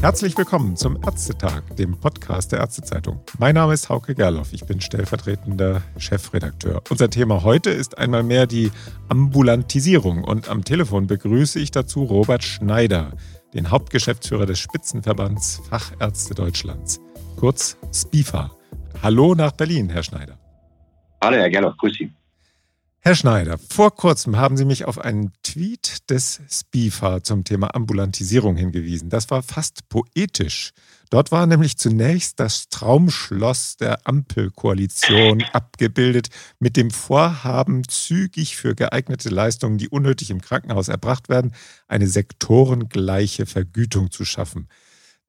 Herzlich 0.00 0.38
willkommen 0.38 0.76
zum 0.76 0.98
Ärztetag, 1.04 1.76
dem 1.76 2.00
Podcast 2.00 2.52
der 2.52 2.60
Ärztezeitung. 2.60 3.20
Mein 3.38 3.54
Name 3.54 3.74
ist 3.74 3.90
Hauke 3.90 4.14
Gerloff, 4.14 4.54
ich 4.54 4.64
bin 4.64 4.80
stellvertretender 4.80 5.82
Chefredakteur. 5.98 6.82
Unser 6.88 7.10
Thema 7.10 7.42
heute 7.44 7.68
ist 7.68 7.98
einmal 7.98 8.22
mehr 8.22 8.46
die 8.46 8.70
Ambulantisierung 9.10 10.24
und 10.24 10.48
am 10.48 10.64
Telefon 10.64 11.06
begrüße 11.06 11.60
ich 11.60 11.70
dazu 11.70 12.04
Robert 12.04 12.42
Schneider, 12.42 13.12
den 13.52 13.70
Hauptgeschäftsführer 13.70 14.46
des 14.46 14.58
Spitzenverbands 14.58 15.60
Fachärzte 15.68 16.34
Deutschlands, 16.34 16.98
kurz 17.36 17.76
SPIFA. 17.92 18.52
Hallo 19.02 19.34
nach 19.34 19.52
Berlin, 19.52 19.90
Herr 19.90 20.02
Schneider. 20.02 20.38
Hallo, 21.22 21.36
Herr 21.36 21.50
Gerloff, 21.50 21.76
grüß 21.76 21.92
Sie. 21.98 22.10
Herr 23.02 23.14
Schneider, 23.14 23.56
vor 23.56 23.96
kurzem 23.96 24.36
haben 24.36 24.58
Sie 24.58 24.66
mich 24.66 24.84
auf 24.84 24.98
einen 24.98 25.32
Tweet 25.42 26.10
des 26.10 26.38
SPIFA 26.50 27.22
zum 27.22 27.44
Thema 27.44 27.74
Ambulantisierung 27.74 28.56
hingewiesen. 28.56 29.08
Das 29.08 29.30
war 29.30 29.42
fast 29.42 29.88
poetisch. 29.88 30.72
Dort 31.08 31.32
war 31.32 31.46
nämlich 31.46 31.78
zunächst 31.78 32.38
das 32.40 32.68
Traumschloss 32.68 33.78
der 33.78 34.06
Ampelkoalition 34.06 35.42
abgebildet 35.54 36.28
mit 36.58 36.76
dem 36.76 36.90
Vorhaben, 36.90 37.88
zügig 37.88 38.54
für 38.54 38.74
geeignete 38.74 39.30
Leistungen, 39.30 39.78
die 39.78 39.88
unnötig 39.88 40.28
im 40.28 40.42
Krankenhaus 40.42 40.88
erbracht 40.88 41.30
werden, 41.30 41.54
eine 41.88 42.06
sektorengleiche 42.06 43.46
Vergütung 43.46 44.10
zu 44.10 44.26
schaffen. 44.26 44.68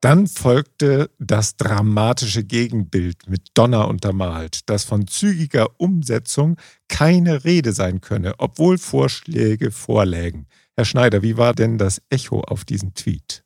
Dann 0.02 0.26
folgte 0.26 1.12
das 1.20 1.58
dramatische 1.58 2.44
Gegenbild 2.44 3.30
mit 3.30 3.50
Donner 3.54 3.88
untermalt, 3.88 4.68
dass 4.68 4.84
von 4.84 5.05
zügiger 5.05 5.68
Umsetzung 5.77 6.58
keine 6.90 7.46
Rede 7.46 7.72
sein 7.72 8.02
könne, 8.02 8.34
obwohl 8.40 8.80
Vorschläge 8.80 9.70
vorlägen. 9.70 10.48
Herr 10.76 10.86
Schneider, 10.86 11.22
wie 11.22 11.38
war 11.38 11.54
denn 11.54 11.77
das 11.77 12.02
Echo 12.10 12.40
auf 12.40 12.66
diesen 12.66 12.96
Tweet? 12.96 13.43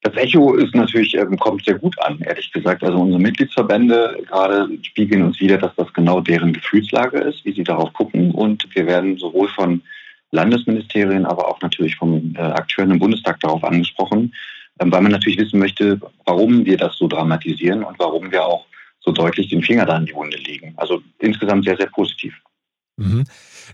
Das 0.00 0.16
Echo 0.16 0.54
ist 0.54 0.74
natürlich, 0.74 1.12
ähm, 1.14 1.36
kommt 1.36 1.66
sehr 1.66 1.78
gut 1.78 2.00
an, 2.00 2.18
ehrlich 2.20 2.50
gesagt. 2.50 2.82
Also 2.82 2.96
unsere 2.98 3.20
Mitgliedsverbände 3.20 4.22
gerade 4.26 4.70
spiegeln 4.80 5.22
uns 5.22 5.38
wieder, 5.38 5.58
dass 5.58 5.74
das 5.76 5.92
genau 5.92 6.22
deren 6.22 6.54
Gefühlslage 6.54 7.18
ist, 7.18 7.44
wie 7.44 7.52
sie 7.52 7.64
darauf 7.64 7.92
gucken. 7.92 8.30
Und 8.30 8.66
wir 8.74 8.86
werden 8.86 9.18
sowohl 9.18 9.48
von 9.48 9.82
Landesministerien, 10.30 11.26
aber 11.26 11.48
auch 11.48 11.60
natürlich 11.60 11.96
vom 11.96 12.34
äh, 12.36 12.40
Akteuren 12.40 12.92
im 12.92 12.98
Bundestag 12.98 13.40
darauf 13.40 13.62
angesprochen, 13.64 14.32
weil 14.78 15.02
man 15.02 15.12
natürlich 15.12 15.38
wissen 15.38 15.58
möchte, 15.58 16.00
warum 16.24 16.64
wir 16.64 16.76
das 16.76 16.96
so 16.96 17.08
dramatisieren 17.08 17.84
und 17.84 17.98
warum 17.98 18.30
wir 18.30 18.44
auch 18.44 18.66
so 19.00 19.12
deutlich 19.12 19.48
den 19.48 19.62
Finger 19.62 19.86
da 19.86 19.96
in 19.96 20.06
die 20.06 20.14
Wunde 20.14 20.36
legen. 20.36 20.74
Also 20.76 21.02
insgesamt 21.18 21.64
sehr, 21.64 21.76
sehr 21.76 21.88
positiv. 21.88 22.34
Mhm. 22.96 23.24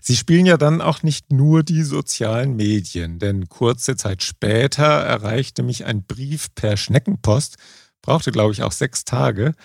Sie 0.01 0.15
spielen 0.15 0.45
ja 0.45 0.57
dann 0.57 0.81
auch 0.81 1.03
nicht 1.03 1.31
nur 1.31 1.63
die 1.63 1.83
sozialen 1.83 2.55
Medien, 2.55 3.17
denn 3.19 3.49
kurze 3.49 3.95
Zeit 3.95 4.23
später 4.23 4.85
erreichte 4.85 5.63
mich 5.63 5.85
ein 5.85 6.03
Brief 6.03 6.53
per 6.53 6.77
Schneckenpost, 6.77 7.57
brauchte 8.01 8.31
glaube 8.31 8.53
ich 8.53 8.61
auch 8.61 8.71
sechs 8.71 9.03
Tage, 9.03 9.55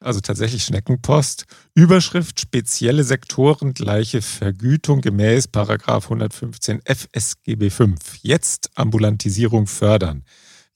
also 0.00 0.20
tatsächlich 0.20 0.64
Schneckenpost, 0.64 1.46
Überschrift 1.74 2.40
spezielle 2.40 3.04
Sektoren 3.04 3.72
gleiche 3.72 4.20
Vergütung 4.20 5.00
gemäß 5.00 5.48
Paragraf 5.48 6.04
115 6.04 6.80
FSGB 6.84 7.70
5. 7.70 8.18
Jetzt 8.22 8.70
Ambulantisierung 8.74 9.66
fördern. 9.66 10.24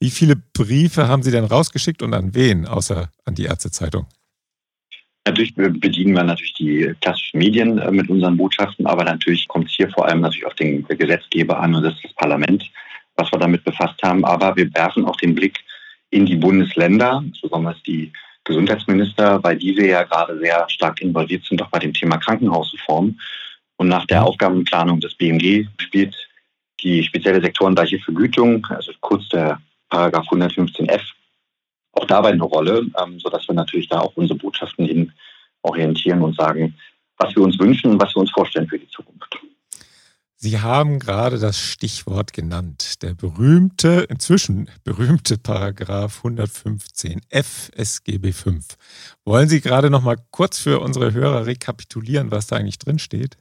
Wie 0.01 0.11
viele 0.11 0.37
Briefe 0.37 1.09
haben 1.09 1.23
Sie 1.23 1.33
denn 1.33 1.45
rausgeschickt 1.45 2.03
und 2.03 2.15
an 2.15 2.35
wen, 2.35 2.67
außer 2.67 3.11
an 3.25 3.35
die 3.35 3.45
Ärztezeitung? 3.45 4.07
Natürlich 5.27 5.55
bedienen 5.55 6.15
wir 6.15 6.23
natürlich 6.23 6.55
die 6.55 6.95
klassischen 7.01 7.39
Medien 7.39 7.79
äh, 7.79 7.91
mit 7.91 8.09
unseren 8.09 8.37
Botschaften, 8.37 8.87
aber 8.87 9.05
natürlich 9.05 9.47
kommt 9.49 9.69
es 9.69 9.75
hier 9.75 9.91
vor 9.91 10.07
allem 10.07 10.21
natürlich 10.21 10.47
auf 10.47 10.55
den 10.55 10.87
Gesetzgeber 10.87 11.59
an 11.61 11.75
und 11.75 11.83
das 11.83 11.95
ist 11.97 12.05
das 12.05 12.15
Parlament, 12.15 12.65
was 13.17 13.31
wir 13.31 13.39
damit 13.39 13.65
befasst 13.65 14.01
haben. 14.03 14.25
Aber 14.25 14.57
wir 14.57 14.73
werfen 14.73 15.05
auch 15.05 15.17
den 15.17 15.35
Blick 15.35 15.59
in 16.11 16.25
die 16.25 16.37
Bundesländer, 16.37 17.23
besonders 17.43 17.83
die 17.83 18.11
Gesundheitsminister, 18.45 19.43
weil 19.43 19.59
diese 19.59 19.87
ja 19.87 20.05
gerade 20.05 20.39
sehr 20.39 20.65
stark 20.71 21.03
involviert 21.03 21.45
sind, 21.45 21.61
auch 21.61 21.69
bei 21.69 21.81
dem 21.81 21.93
Thema 21.93 22.17
Krankenhausreform. 22.17 23.19
Und 23.77 23.89
nach 23.89 24.07
der 24.07 24.25
Aufgabenplanung 24.25 25.01
des 25.01 25.15
BMG 25.15 25.67
spielt 25.79 26.17
die 26.81 27.03
spezielle 27.03 27.43
sektorengleiche 27.43 27.99
Vergütung, 27.99 28.67
also 28.71 28.93
kurz 29.01 29.29
der 29.29 29.61
Paragraph 29.89 30.27
115f 30.31 31.03
auch 31.93 32.07
dabei 32.07 32.31
eine 32.31 32.45
Rolle, 32.45 32.87
ähm, 33.03 33.19
sodass 33.19 33.49
wir 33.49 33.55
natürlich 33.55 33.89
da 33.89 34.01
auch 34.01 34.17
unsere 34.17 34.39
Botschaften 34.39 34.87
hin 34.87 35.13
orientieren 35.63 36.23
und 36.23 36.37
sagen, 36.37 36.75
was 37.17 37.35
wir 37.35 37.43
uns 37.43 37.59
wünschen 37.59 37.91
und 37.91 38.01
was 38.01 38.15
wir 38.15 38.21
uns 38.21 38.31
vorstellen 38.31 38.69
für 38.69 38.79
die 38.79 38.89
Zukunft. 38.89 39.39
Sie 40.41 40.61
haben 40.61 41.01
gerade 41.01 41.41
das 41.41 41.59
Stichwort 41.59 42.33
genannt, 42.33 43.03
der 43.03 43.15
berühmte, 43.15 44.07
inzwischen 44.09 44.71
berühmte 44.85 45.37
Paragraph 45.37 46.19
115 46.19 47.23
F 47.29 47.73
SGB 47.75 48.31
5. 48.31 48.65
Wollen 49.25 49.49
Sie 49.49 49.61
gerade 49.61 49.91
noch 49.91 50.03
mal 50.03 50.17
kurz 50.31 50.61
für 50.61 50.79
unsere 50.79 51.13
Hörer 51.13 51.47
rekapitulieren, 51.47 52.31
was 52.31 52.47
da 52.47 52.55
eigentlich 52.55 52.79
drin 52.79 53.01
steht? 53.01 53.37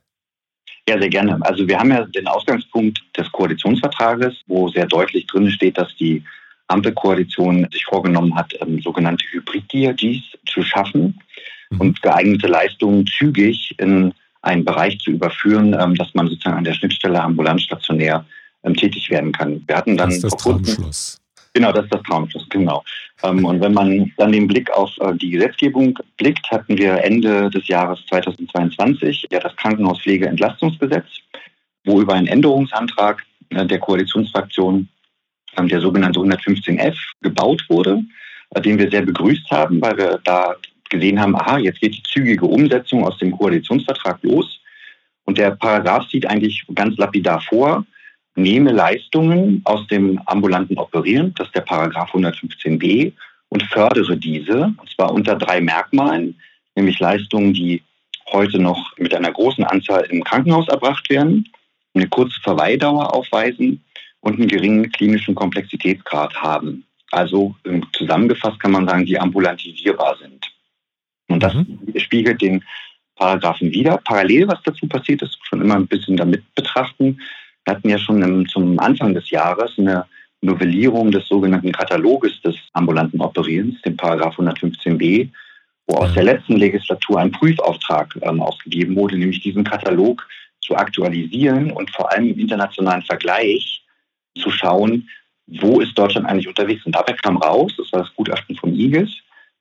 Ja, 0.87 0.97
sehr 0.97 1.09
gerne. 1.09 1.37
Also 1.41 1.67
wir 1.67 1.77
haben 1.77 1.91
ja 1.91 2.05
den 2.05 2.27
Ausgangspunkt 2.27 3.01
des 3.17 3.29
Koalitionsvertrages, 3.31 4.41
wo 4.47 4.69
sehr 4.69 4.85
deutlich 4.85 5.27
drin 5.27 5.51
steht, 5.51 5.77
dass 5.77 5.93
die 5.97 6.23
Ampelkoalition 6.67 7.67
sich 7.71 7.85
vorgenommen 7.85 8.35
hat, 8.35 8.53
ähm, 8.61 8.81
sogenannte 8.81 9.25
Hybrid-DRGs 9.31 10.37
zu 10.45 10.63
schaffen 10.63 11.19
mhm. 11.69 11.81
und 11.81 12.01
geeignete 12.01 12.47
Leistungen 12.47 13.05
zügig 13.05 13.75
in 13.77 14.13
einen 14.41 14.63
Bereich 14.63 14.99
zu 14.99 15.11
überführen, 15.11 15.75
ähm, 15.79 15.95
dass 15.95 16.13
man 16.13 16.27
sozusagen 16.27 16.57
an 16.57 16.63
der 16.63 16.73
Schnittstelle 16.73 17.21
ambulant 17.21 17.61
stationär 17.61 18.25
ähm, 18.63 18.75
tätig 18.75 19.09
werden 19.09 19.31
kann. 19.31 19.63
Wir 19.67 19.75
hatten 19.75 19.97
dann 19.97 20.09
das 20.09 20.17
ist 20.17 20.23
das 20.25 20.37
Traumschluss. 20.37 21.21
Genau, 21.57 21.71
das 21.71 21.85
ist 21.85 21.93
das 21.95 22.03
Traumschluss, 22.03 22.47
genau. 22.49 22.83
Ähm, 23.23 23.43
und 23.43 23.59
wenn 23.61 23.73
man 23.73 24.13
dann 24.17 24.31
den 24.31 24.47
Blick 24.47 24.69
auf 24.69 24.91
äh, 24.99 25.15
die 25.15 25.31
Gesetzgebung 25.31 25.97
blickt, 26.15 26.51
hatten 26.51 26.77
wir 26.77 27.03
Ende 27.03 27.49
des 27.49 27.67
Jahres 27.67 27.99
2022 28.09 29.25
ja 29.31 29.39
das 29.39 29.55
Krankenhauspflegeentlastungsgesetz, 29.55 31.07
wo 31.83 31.99
über 31.99 32.13
einen 32.13 32.27
Änderungsantrag 32.27 33.23
äh, 33.49 33.65
der 33.65 33.79
Koalitionsfraktion 33.79 34.87
ähm, 35.57 35.67
der 35.67 35.81
sogenannte 35.81 36.19
115F 36.19 36.95
gebaut 37.21 37.65
wurde, 37.69 38.03
äh, 38.51 38.61
den 38.61 38.77
wir 38.77 38.91
sehr 38.91 39.01
begrüßt 39.01 39.49
haben, 39.49 39.81
weil 39.81 39.97
wir 39.97 40.19
da 40.25 40.53
gesehen 40.91 41.19
haben, 41.19 41.35
aha, 41.35 41.57
jetzt 41.57 41.79
geht 41.79 41.95
die 41.95 42.03
zügige 42.03 42.45
Umsetzung 42.45 43.03
aus 43.03 43.17
dem 43.17 43.31
Koalitionsvertrag 43.31 44.19
los. 44.21 44.59
Und 45.25 45.39
der 45.39 45.55
Paragraph 45.55 46.07
sieht 46.11 46.27
eigentlich 46.29 46.63
ganz 46.75 46.95
lapidar 46.97 47.41
vor, 47.41 47.83
nehme 48.37 48.71
Leistungen 48.71 49.61
aus 49.65 49.85
dem 49.87 50.21
ambulanten 50.25 50.77
Operieren, 50.77 51.33
das 51.35 51.47
ist 51.47 51.55
der 51.55 51.61
Paragraph 51.61 52.13
115b, 52.13 53.11
und 53.49 53.63
fördere 53.63 54.17
diese, 54.17 54.73
und 54.77 54.89
zwar 54.95 55.11
unter 55.11 55.35
drei 55.35 55.59
Merkmalen, 55.61 56.39
nämlich 56.75 56.99
Leistungen, 56.99 57.53
die 57.53 57.81
heute 58.31 58.59
noch 58.59 58.95
mit 58.97 59.13
einer 59.13 59.31
großen 59.31 59.63
Anzahl 59.63 60.05
im 60.09 60.23
Krankenhaus 60.23 60.67
erbracht 60.67 61.09
werden, 61.09 61.49
eine 61.93 62.07
kurze 62.07 62.39
Verweildauer 62.41 63.13
aufweisen 63.15 63.83
und 64.19 64.37
einen 64.37 64.47
geringen 64.47 64.91
klinischen 64.91 65.33
Komplexitätsgrad 65.33 66.35
haben. 66.35 66.85
Also 67.11 67.55
ähm, 67.65 67.85
zusammengefasst 67.93 68.59
kann 68.59 68.71
man 68.71 68.87
sagen, 68.87 69.05
die 69.05 69.17
ambulantisierbar 69.17 70.17
sind. 70.21 70.45
Und 71.29 71.41
das 71.41 71.53
mhm. 71.53 71.79
spiegelt 71.95 72.41
den 72.41 72.63
Paragraphen 73.15 73.71
wieder. 73.71 73.97
Parallel, 74.03 74.47
was 74.49 74.61
dazu 74.63 74.87
passiert 74.87 75.21
ist, 75.21 75.39
schon 75.43 75.61
immer 75.61 75.75
ein 75.75 75.87
bisschen 75.87 76.17
damit 76.17 76.43
betrachten. 76.53 77.19
Wir 77.67 77.75
hatten 77.75 77.89
ja 77.89 77.97
schon 77.97 78.21
im, 78.21 78.47
zum 78.47 78.79
Anfang 78.79 79.13
des 79.13 79.29
Jahres 79.29 79.73
eine 79.77 80.05
Novellierung 80.39 81.11
des 81.11 81.27
sogenannten 81.27 81.73
Kataloges 81.73 82.39
des 82.41 82.55
ambulanten 82.71 83.19
Operierens, 83.19 83.81
dem 83.81 83.97
Paragraph 83.97 84.39
115b, 84.39 85.27
wo 85.85 85.95
aus 85.97 86.13
der 86.13 86.23
letzten 86.23 86.55
Legislatur 86.55 87.19
ein 87.19 87.33
Prüfauftrag 87.33 88.17
ähm, 88.21 88.41
ausgegeben 88.41 88.95
wurde, 88.95 89.17
nämlich 89.17 89.41
diesen 89.41 89.65
Katalog 89.65 90.25
zu 90.61 90.77
aktualisieren 90.77 91.71
und 91.71 91.93
vor 91.93 92.09
allem 92.09 92.29
im 92.29 92.39
internationalen 92.39 93.01
Vergleich 93.01 93.83
zu 94.37 94.49
schauen, 94.49 95.09
wo 95.47 95.81
ist 95.81 95.97
Deutschland 95.97 96.25
eigentlich 96.25 96.47
unterwegs. 96.47 96.85
Und 96.85 96.95
dabei 96.95 97.11
kam 97.21 97.35
raus, 97.35 97.73
das 97.77 97.91
war 97.91 97.99
das 97.99 98.15
Gutachten 98.15 98.55
von 98.55 98.73
IGES, 98.73 99.09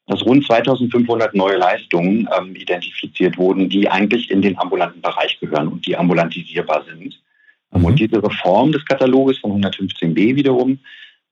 dass 0.06 0.24
rund 0.24 0.46
2500 0.46 1.34
neue 1.34 1.56
Leistungen 1.56 2.28
ähm, 2.38 2.54
identifiziert 2.54 3.36
wurden, 3.36 3.68
die 3.68 3.88
eigentlich 3.88 4.30
in 4.30 4.42
den 4.42 4.56
ambulanten 4.56 5.02
Bereich 5.02 5.40
gehören 5.40 5.66
und 5.66 5.84
die 5.84 5.96
ambulantisierbar 5.96 6.84
sind. 6.84 7.20
Mhm. 7.78 7.84
Und 7.84 7.98
diese 7.98 8.22
Reform 8.22 8.72
des 8.72 8.84
Kataloges 8.84 9.38
von 9.38 9.62
115b 9.62 10.36
wiederum 10.36 10.78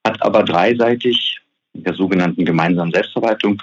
hat 0.06 0.20
aber 0.22 0.42
dreiseitig 0.42 1.40
der 1.72 1.94
sogenannten 1.94 2.44
gemeinsamen 2.44 2.92
Selbstverwaltung 2.92 3.62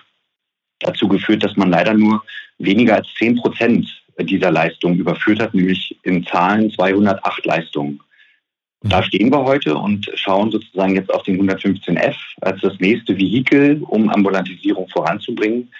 dazu 0.79 1.07
geführt, 1.07 1.43
dass 1.43 1.55
man 1.55 1.69
leider 1.69 1.93
nur 1.93 2.23
weniger 2.57 2.95
als 2.95 3.07
10 3.17 3.37
Prozent 3.37 3.87
dieser 4.19 4.51
Leistungen 4.51 4.99
überführt 4.99 5.39
hat, 5.39 5.53
nämlich 5.53 5.97
in 6.03 6.25
Zahlen 6.25 6.71
208 6.71 7.45
Leistungen. 7.45 7.99
Da 8.83 9.03
stehen 9.03 9.31
wir 9.31 9.43
heute 9.43 9.75
und 9.75 10.09
schauen 10.15 10.51
sozusagen 10.51 10.95
jetzt 10.95 11.13
auf 11.13 11.23
den 11.23 11.39
115F 11.39 12.15
als 12.41 12.61
das 12.61 12.79
nächste 12.79 13.15
Vehikel, 13.15 13.81
um 13.83 14.09
Ambulantisierung 14.09 14.87
voranzubringen 14.89 15.71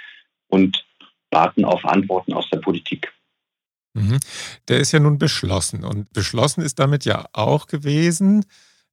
und 0.49 0.85
warten 1.31 1.65
auf 1.65 1.83
Antworten 1.83 2.33
aus 2.33 2.47
der 2.51 2.59
Politik. 2.59 3.10
Mhm. 4.11 4.19
Der 4.67 4.79
ist 4.79 4.91
ja 4.91 4.99
nun 4.99 5.17
beschlossen 5.17 5.83
und 5.83 6.11
beschlossen 6.13 6.61
ist 6.61 6.79
damit 6.79 7.05
ja 7.05 7.25
auch 7.33 7.67
gewesen, 7.67 8.45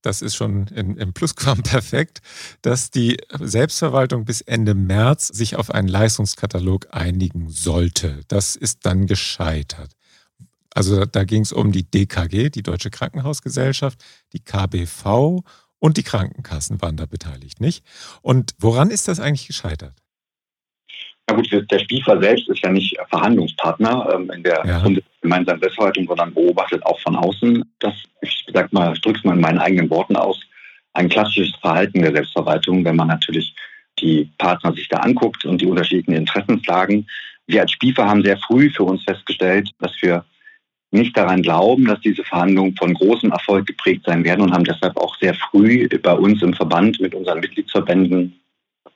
das 0.02 0.22
ist 0.22 0.36
schon 0.36 0.68
in, 0.68 0.96
im 0.96 1.12
Plusquamperfekt, 1.12 2.20
dass 2.62 2.90
die 2.90 3.18
Selbstverwaltung 3.40 4.24
bis 4.24 4.40
Ende 4.40 4.74
März 4.74 5.28
sich 5.28 5.56
auf 5.56 5.70
einen 5.70 5.88
Leistungskatalog 5.88 6.88
einigen 6.90 7.50
sollte. 7.50 8.20
Das 8.28 8.56
ist 8.56 8.86
dann 8.86 9.06
gescheitert. 9.06 9.92
Also 10.74 11.04
da 11.04 11.24
ging 11.24 11.42
es 11.42 11.52
um 11.52 11.72
die 11.72 11.90
DKG, 11.90 12.50
die 12.50 12.62
Deutsche 12.62 12.90
Krankenhausgesellschaft, 12.90 14.00
die 14.32 14.40
KBV 14.40 15.42
und 15.80 15.96
die 15.96 16.02
Krankenkassen 16.02 16.80
waren 16.82 16.96
da 16.96 17.06
beteiligt, 17.06 17.60
nicht? 17.60 17.84
Und 18.22 18.54
woran 18.58 18.90
ist 18.90 19.08
das 19.08 19.18
eigentlich 19.18 19.46
gescheitert? 19.46 19.94
Na 21.28 21.36
gut, 21.36 21.70
der 21.70 21.78
Spiefer 21.78 22.20
selbst 22.20 22.48
ist 22.48 22.64
ja 22.64 22.70
nicht 22.70 22.96
Verhandlungspartner 23.10 24.08
ähm, 24.14 24.30
in 24.30 24.42
der 24.42 24.62
ja. 24.64 24.82
gemeinsamen 25.20 25.60
Selbstverwaltung, 25.60 26.06
sondern 26.06 26.32
beobachtet 26.32 26.84
auch 26.86 26.98
von 27.00 27.16
außen. 27.16 27.62
Das, 27.80 27.92
ich 28.22 28.46
sag 28.52 28.72
mal, 28.72 28.92
es 28.92 29.24
mal 29.24 29.34
in 29.34 29.40
meinen 29.40 29.58
eigenen 29.58 29.90
Worten 29.90 30.16
aus, 30.16 30.40
ein 30.94 31.10
klassisches 31.10 31.54
Verhalten 31.60 32.00
der 32.00 32.12
Selbstverwaltung, 32.12 32.84
wenn 32.84 32.96
man 32.96 33.08
natürlich 33.08 33.54
die 34.00 34.30
Partner 34.38 34.72
sich 34.72 34.88
da 34.88 34.98
anguckt 34.98 35.44
und 35.44 35.60
die 35.60 35.66
unterschiedlichen 35.66 36.14
Interessenslagen. 36.14 37.06
Wir 37.46 37.62
als 37.62 37.72
Spiefer 37.72 38.06
haben 38.06 38.22
sehr 38.22 38.38
früh 38.38 38.70
für 38.70 38.84
uns 38.84 39.04
festgestellt, 39.04 39.70
dass 39.80 39.92
wir 40.00 40.24
nicht 40.90 41.14
daran 41.16 41.42
glauben, 41.42 41.84
dass 41.84 42.00
diese 42.00 42.24
Verhandlungen 42.24 42.74
von 42.76 42.94
großem 42.94 43.30
Erfolg 43.30 43.66
geprägt 43.66 44.04
sein 44.06 44.24
werden 44.24 44.40
und 44.40 44.52
haben 44.52 44.64
deshalb 44.64 44.96
auch 44.96 45.14
sehr 45.18 45.34
früh 45.34 45.86
bei 46.02 46.12
uns 46.14 46.40
im 46.42 46.54
Verband 46.54 46.98
mit 47.00 47.14
unseren 47.14 47.40
Mitgliedsverbänden, 47.40 48.38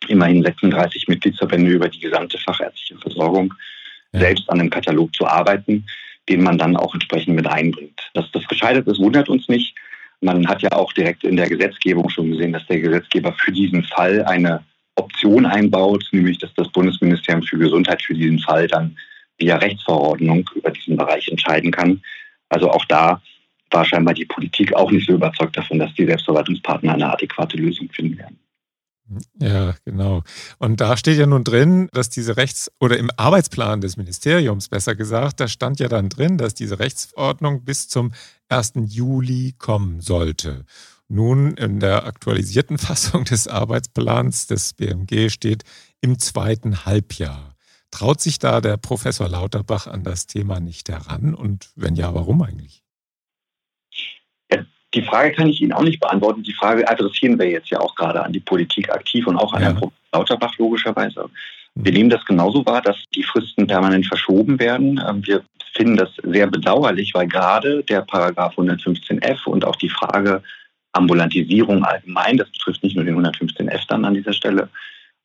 immerhin 0.08 0.42
36 0.42 1.08
Mitgliedsverbände 1.08 1.70
über 1.70 1.88
die 1.88 2.00
gesamte 2.00 2.38
fachärztliche 2.38 2.98
Versorgung, 2.98 3.54
ja. 4.12 4.20
selbst 4.20 4.48
an 4.50 4.60
einem 4.60 4.70
Katalog 4.70 5.14
zu 5.14 5.26
arbeiten, 5.26 5.84
den 6.28 6.42
man 6.42 6.58
dann 6.58 6.76
auch 6.76 6.94
entsprechend 6.94 7.34
mit 7.34 7.46
einbringt. 7.46 8.00
Dass 8.14 8.30
das 8.32 8.46
gescheitert 8.46 8.86
ist, 8.86 9.00
wundert 9.00 9.28
uns 9.28 9.48
nicht. 9.48 9.74
Man 10.20 10.46
hat 10.46 10.62
ja 10.62 10.72
auch 10.72 10.92
direkt 10.92 11.24
in 11.24 11.36
der 11.36 11.48
Gesetzgebung 11.48 12.08
schon 12.08 12.30
gesehen, 12.30 12.52
dass 12.52 12.66
der 12.66 12.80
Gesetzgeber 12.80 13.32
für 13.32 13.50
diesen 13.50 13.82
Fall 13.82 14.24
eine 14.24 14.62
Option 14.94 15.46
einbaut, 15.46 16.04
nämlich 16.12 16.38
dass 16.38 16.54
das 16.54 16.68
Bundesministerium 16.68 17.42
für 17.42 17.58
Gesundheit 17.58 18.02
für 18.02 18.14
diesen 18.14 18.38
Fall 18.38 18.68
dann 18.68 18.96
via 19.38 19.56
Rechtsverordnung 19.56 20.48
über 20.54 20.70
diesen 20.70 20.96
Bereich 20.96 21.28
entscheiden 21.28 21.72
kann. 21.72 22.02
Also 22.48 22.70
auch 22.70 22.84
da 22.84 23.20
war 23.70 23.84
scheinbar 23.84 24.14
die 24.14 24.26
Politik 24.26 24.74
auch 24.74 24.90
nicht 24.90 25.06
so 25.06 25.14
überzeugt 25.14 25.56
davon, 25.56 25.78
dass 25.78 25.94
die 25.94 26.06
Selbstverwaltungspartner 26.06 26.94
eine 26.94 27.10
adäquate 27.10 27.56
Lösung 27.56 27.88
finden 27.90 28.18
werden. 28.18 28.38
Ja, 29.38 29.74
genau. 29.84 30.22
Und 30.58 30.80
da 30.80 30.96
steht 30.96 31.18
ja 31.18 31.26
nun 31.26 31.44
drin, 31.44 31.88
dass 31.92 32.08
diese 32.08 32.36
Rechts- 32.36 32.70
oder 32.80 32.96
im 32.98 33.10
Arbeitsplan 33.16 33.80
des 33.80 33.96
Ministeriums, 33.96 34.68
besser 34.68 34.94
gesagt, 34.94 35.40
da 35.40 35.48
stand 35.48 35.80
ja 35.80 35.88
dann 35.88 36.08
drin, 36.08 36.38
dass 36.38 36.54
diese 36.54 36.78
Rechtsverordnung 36.78 37.64
bis 37.64 37.88
zum 37.88 38.12
1. 38.48 38.72
Juli 38.86 39.54
kommen 39.58 40.00
sollte. 40.00 40.64
Nun 41.08 41.54
in 41.54 41.80
der 41.80 42.06
aktualisierten 42.06 42.78
Fassung 42.78 43.24
des 43.24 43.48
Arbeitsplans 43.48 44.46
des 44.46 44.72
BMG 44.74 45.30
steht 45.30 45.64
im 46.00 46.18
zweiten 46.18 46.84
Halbjahr. 46.86 47.54
Traut 47.90 48.22
sich 48.22 48.38
da 48.38 48.62
der 48.62 48.78
Professor 48.78 49.28
Lauterbach 49.28 49.86
an 49.86 50.02
das 50.02 50.26
Thema 50.26 50.60
nicht 50.60 50.88
heran? 50.88 51.34
Und 51.34 51.70
wenn 51.76 51.96
ja, 51.96 52.14
warum 52.14 52.40
eigentlich? 52.40 52.81
Die 54.94 55.02
Frage 55.02 55.32
kann 55.32 55.48
ich 55.48 55.60
Ihnen 55.60 55.72
auch 55.72 55.82
nicht 55.82 56.00
beantworten. 56.00 56.42
Die 56.42 56.52
Frage 56.52 56.88
adressieren 56.88 57.38
wir 57.38 57.48
jetzt 57.48 57.70
ja 57.70 57.80
auch 57.80 57.94
gerade 57.94 58.22
an 58.22 58.32
die 58.32 58.40
Politik 58.40 58.90
aktiv 58.90 59.26
und 59.26 59.36
auch 59.36 59.52
an 59.52 59.62
ja. 59.62 59.68
Herrn 59.68 59.76
Professor 59.76 60.02
Lauterbach 60.12 60.56
logischerweise. 60.58 61.30
Wir 61.74 61.92
mhm. 61.92 61.98
nehmen 61.98 62.10
das 62.10 62.24
genauso 62.24 62.64
wahr, 62.66 62.82
dass 62.82 62.96
die 63.14 63.22
Fristen 63.22 63.66
permanent 63.66 64.06
verschoben 64.06 64.58
werden. 64.58 65.02
Ähm, 65.08 65.26
wir 65.26 65.42
finden 65.74 65.96
das 65.96 66.10
sehr 66.22 66.46
bedauerlich, 66.46 67.14
weil 67.14 67.26
gerade 67.26 67.82
der 67.84 68.02
Paragraph 68.02 68.58
115f 68.58 69.46
und 69.46 69.64
auch 69.64 69.76
die 69.76 69.88
Frage 69.88 70.42
Ambulantisierung 70.92 71.82
allgemein, 71.84 72.36
das 72.36 72.50
betrifft 72.50 72.82
nicht 72.82 72.96
nur 72.96 73.04
den 73.04 73.16
115f 73.16 73.86
dann 73.88 74.04
an 74.04 74.12
dieser 74.12 74.34
Stelle, 74.34 74.68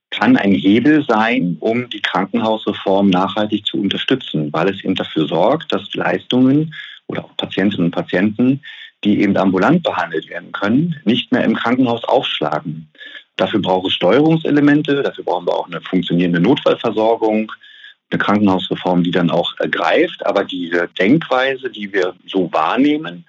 kann 0.10 0.38
ein 0.38 0.54
Hebel 0.54 1.04
sein, 1.06 1.58
um 1.60 1.90
die 1.90 2.02
Krankenhausreform 2.02 3.10
nachhaltig 3.10 3.66
zu 3.66 3.78
unterstützen, 3.78 4.54
weil 4.54 4.70
es 4.70 4.82
eben 4.86 4.96
dafür 4.96 5.28
sorgt, 5.28 5.74
dass 5.74 5.94
Leistungen 5.94 6.74
oder 7.08 7.26
auch 7.26 7.36
Patientinnen 7.36 7.88
und 7.88 7.92
Patienten, 7.92 8.62
die 9.04 9.22
eben 9.22 9.38
ambulant 9.38 9.84
behandelt 9.84 10.30
werden 10.30 10.52
können, 10.52 11.00
nicht 11.06 11.32
mehr 11.32 11.44
im 11.44 11.56
Krankenhaus 11.56 12.04
aufschlagen. 12.04 12.90
Dafür 13.36 13.62
braucht 13.62 13.88
es 13.88 13.94
Steuerungselemente, 13.94 15.04
dafür 15.04 15.24
brauchen 15.24 15.46
wir 15.46 15.54
auch 15.54 15.68
eine 15.68 15.82
funktionierende 15.82 16.40
Notfallversorgung, 16.40 17.52
eine 18.10 18.20
Krankenhausreform, 18.20 19.04
die 19.04 19.12
dann 19.12 19.30
auch 19.30 19.54
ergreift. 19.60 20.26
Aber 20.26 20.44
diese 20.44 20.88
Denkweise, 21.00 21.70
die 21.70 21.92
wir 21.94 22.16
so 22.26 22.52
wahrnehmen, 22.52 23.26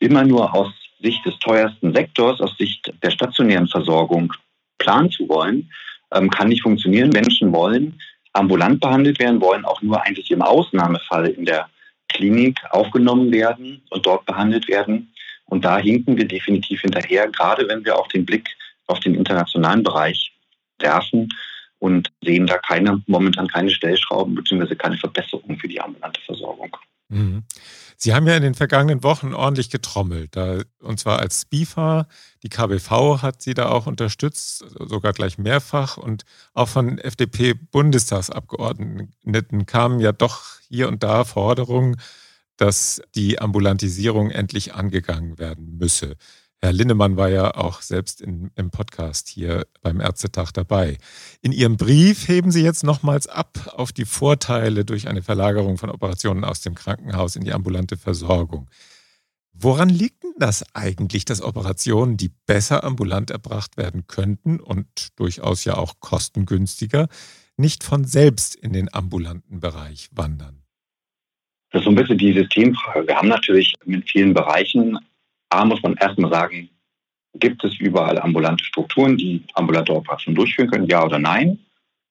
immer 0.00 0.24
nur 0.24 0.52
aus 0.54 0.72
Sicht 1.00 1.24
des 1.24 1.38
teuersten 1.38 1.94
Sektors, 1.94 2.40
aus 2.40 2.56
Sicht 2.56 2.92
der 3.02 3.10
stationären 3.10 3.68
Versorgung 3.68 4.32
planen 4.78 5.10
zu 5.10 5.28
wollen, 5.28 5.70
ähm, 6.12 6.30
kann 6.30 6.48
nicht 6.48 6.62
funktionieren. 6.62 7.10
Menschen 7.10 7.52
wollen 7.52 8.00
ambulant 8.32 8.80
behandelt 8.80 9.18
werden, 9.18 9.40
wollen 9.40 9.64
auch 9.64 9.82
nur 9.82 10.02
eigentlich 10.02 10.30
im 10.30 10.42
Ausnahmefall 10.42 11.28
in 11.28 11.44
der 11.44 11.68
Klinik 12.08 12.58
aufgenommen 12.70 13.32
werden 13.32 13.82
und 13.90 14.06
dort 14.06 14.24
behandelt 14.26 14.68
werden. 14.68 15.11
Und 15.52 15.64
da 15.66 15.76
hinken 15.76 16.16
wir 16.16 16.26
definitiv 16.26 16.80
hinterher, 16.80 17.28
gerade 17.28 17.68
wenn 17.68 17.84
wir 17.84 17.98
auch 17.98 18.08
den 18.08 18.24
Blick 18.24 18.48
auf 18.86 19.00
den 19.00 19.14
internationalen 19.14 19.82
Bereich 19.82 20.32
werfen 20.78 21.28
und 21.78 22.08
sehen 22.24 22.46
da 22.46 22.56
keine, 22.56 23.02
momentan 23.06 23.48
keine 23.48 23.68
Stellschrauben 23.68 24.34
bzw. 24.34 24.74
keine 24.76 24.96
Verbesserung 24.96 25.58
für 25.58 25.68
die 25.68 25.78
ambulante 25.78 26.22
Versorgung. 26.22 26.74
Mhm. 27.10 27.42
Sie 27.98 28.14
haben 28.14 28.26
ja 28.26 28.34
in 28.34 28.42
den 28.42 28.54
vergangenen 28.54 29.02
Wochen 29.02 29.34
ordentlich 29.34 29.68
getrommelt, 29.68 30.38
und 30.80 30.98
zwar 30.98 31.18
als 31.18 31.40
SPIFA. 31.40 32.08
Die 32.42 32.48
KBV 32.48 33.20
hat 33.20 33.42
Sie 33.42 33.52
da 33.52 33.68
auch 33.68 33.86
unterstützt, 33.86 34.64
sogar 34.78 35.12
gleich 35.12 35.36
mehrfach. 35.36 35.98
Und 35.98 36.24
auch 36.54 36.68
von 36.68 36.96
FDP-Bundestagsabgeordneten 36.96 39.66
kamen 39.66 40.00
ja 40.00 40.12
doch 40.12 40.44
hier 40.66 40.88
und 40.88 41.02
da 41.02 41.24
Forderungen, 41.24 42.00
dass 42.62 43.02
die 43.16 43.40
Ambulantisierung 43.40 44.30
endlich 44.30 44.72
angegangen 44.72 45.36
werden 45.36 45.78
müsse. 45.78 46.14
Herr 46.60 46.72
Linnemann 46.72 47.16
war 47.16 47.28
ja 47.28 47.56
auch 47.56 47.82
selbst 47.82 48.20
in, 48.20 48.52
im 48.54 48.70
Podcast 48.70 49.26
hier 49.26 49.66
beim 49.80 49.98
Ärztetag 49.98 50.52
dabei. 50.52 50.98
In 51.40 51.50
Ihrem 51.50 51.76
Brief 51.76 52.28
heben 52.28 52.52
Sie 52.52 52.62
jetzt 52.62 52.84
nochmals 52.84 53.26
ab 53.26 53.72
auf 53.74 53.90
die 53.90 54.04
Vorteile 54.04 54.84
durch 54.84 55.08
eine 55.08 55.22
Verlagerung 55.22 55.76
von 55.76 55.90
Operationen 55.90 56.44
aus 56.44 56.60
dem 56.60 56.76
Krankenhaus 56.76 57.34
in 57.34 57.42
die 57.42 57.52
ambulante 57.52 57.96
Versorgung. 57.96 58.70
Woran 59.52 59.88
liegt 59.88 60.22
denn 60.22 60.34
das 60.38 60.64
eigentlich, 60.72 61.24
dass 61.24 61.42
Operationen, 61.42 62.16
die 62.16 62.30
besser 62.46 62.84
ambulant 62.84 63.32
erbracht 63.32 63.76
werden 63.76 64.06
könnten 64.06 64.60
und 64.60 65.18
durchaus 65.18 65.64
ja 65.64 65.78
auch 65.78 65.94
kostengünstiger, 65.98 67.08
nicht 67.56 67.82
von 67.82 68.04
selbst 68.04 68.54
in 68.54 68.72
den 68.72 68.94
ambulanten 68.94 69.58
Bereich 69.58 70.10
wandern? 70.12 70.61
Das 71.72 71.80
ist 71.80 71.84
so 71.84 71.90
ein 71.90 71.94
bisschen 71.94 72.18
die 72.18 72.34
Systemfrage. 72.34 73.08
Wir 73.08 73.16
haben 73.16 73.28
natürlich 73.28 73.74
in 73.86 74.02
vielen 74.02 74.34
Bereichen 74.34 74.98
A 75.52 75.64
muss 75.64 75.82
man 75.82 75.94
erstmal 75.94 76.30
sagen, 76.30 76.70
gibt 77.34 77.62
es 77.64 77.78
überall 77.78 78.18
ambulante 78.18 78.64
Strukturen, 78.64 79.16
die 79.16 79.42
ambulante 79.54 79.94
Operationen 79.94 80.34
durchführen 80.34 80.70
können, 80.70 80.86
ja 80.86 81.04
oder 81.04 81.18
nein? 81.18 81.58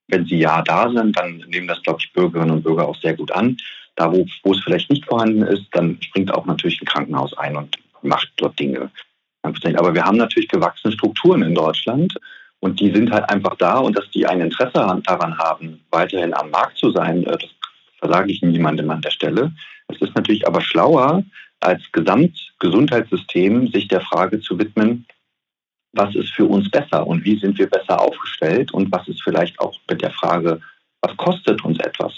Wenn 0.07 0.25
sie 0.25 0.37
ja 0.37 0.61
da 0.61 0.89
sind, 0.89 1.17
dann 1.17 1.37
nehmen 1.47 1.67
das, 1.67 1.81
glaube 1.81 1.99
ich, 2.01 2.13
Bürgerinnen 2.13 2.51
und 2.51 2.63
Bürger 2.63 2.87
auch 2.87 2.95
sehr 2.97 3.15
gut 3.15 3.31
an. 3.31 3.57
Da, 3.95 4.11
wo, 4.11 4.25
wo 4.43 4.53
es 4.53 4.63
vielleicht 4.63 4.89
nicht 4.89 5.05
vorhanden 5.05 5.41
ist, 5.43 5.65
dann 5.71 5.97
springt 6.01 6.33
auch 6.33 6.45
natürlich 6.45 6.81
ein 6.81 6.85
Krankenhaus 6.85 7.35
ein 7.37 7.55
und 7.55 7.77
macht 8.03 8.31
dort 8.37 8.59
Dinge. 8.59 8.91
Aber 9.43 9.93
wir 9.93 10.03
haben 10.03 10.17
natürlich 10.17 10.49
gewachsene 10.49 10.93
Strukturen 10.93 11.41
in 11.41 11.55
Deutschland 11.55 12.13
und 12.59 12.79
die 12.79 12.91
sind 12.91 13.11
halt 13.11 13.27
einfach 13.29 13.55
da 13.55 13.79
und 13.79 13.97
dass 13.97 14.09
die 14.11 14.25
ein 14.25 14.39
Interesse 14.39 15.01
daran 15.03 15.37
haben, 15.37 15.79
weiterhin 15.89 16.33
am 16.35 16.51
Markt 16.51 16.77
zu 16.77 16.91
sein, 16.91 17.23
äh, 17.23 17.37
das 17.37 17.49
versage 18.01 18.31
ich 18.31 18.41
niemandem 18.41 18.89
an 18.89 19.01
der 19.01 19.11
Stelle. 19.11 19.53
Es 19.87 20.01
ist 20.01 20.15
natürlich 20.15 20.47
aber 20.47 20.61
schlauer, 20.61 21.23
als 21.59 21.81
Gesamtgesundheitssystem 21.91 23.67
sich 23.67 23.87
der 23.87 24.01
Frage 24.01 24.41
zu 24.41 24.57
widmen, 24.57 25.05
was 25.93 26.15
ist 26.15 26.33
für 26.33 26.45
uns 26.45 26.69
besser 26.69 27.05
und 27.05 27.23
wie 27.23 27.37
sind 27.37 27.57
wir 27.57 27.69
besser 27.69 28.01
aufgestellt 28.01 28.73
und 28.73 28.91
was 28.91 29.07
ist 29.07 29.21
vielleicht 29.21 29.59
auch 29.59 29.77
mit 29.89 30.01
der 30.01 30.11
Frage, 30.11 30.59
was 31.01 31.15
kostet 31.17 31.63
uns 31.63 31.79
etwas. 31.79 32.13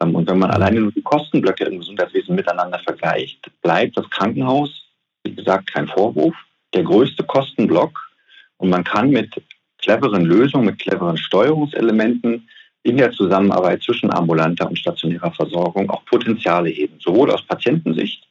Ähm, 0.00 0.14
und 0.14 0.28
wenn 0.28 0.38
man 0.38 0.50
alleine 0.50 0.80
nur 0.80 0.92
die 0.92 1.02
Kostenblöcke 1.02 1.64
im 1.64 1.78
Gesundheitswesen 1.78 2.34
miteinander 2.34 2.78
vergleicht, 2.80 3.50
bleibt 3.62 3.96
das 3.96 4.08
Krankenhaus, 4.10 4.70
wie 5.24 5.34
gesagt, 5.34 5.72
kein 5.72 5.88
Vorwurf, 5.88 6.34
der 6.74 6.82
größte 6.82 7.24
Kostenblock. 7.24 7.98
Und 8.58 8.70
man 8.70 8.84
kann 8.84 9.10
mit 9.10 9.34
cleveren 9.78 10.24
Lösungen, 10.24 10.66
mit 10.66 10.78
cleveren 10.78 11.16
Steuerungselementen 11.16 12.48
in 12.86 12.96
der 12.96 13.10
Zusammenarbeit 13.10 13.82
zwischen 13.82 14.12
ambulanter 14.12 14.68
und 14.68 14.78
stationärer 14.78 15.32
Versorgung 15.32 15.90
auch 15.90 16.04
Potenziale 16.04 16.70
heben, 16.70 16.98
sowohl 17.00 17.30
aus 17.30 17.42
Patientensicht 17.42 18.26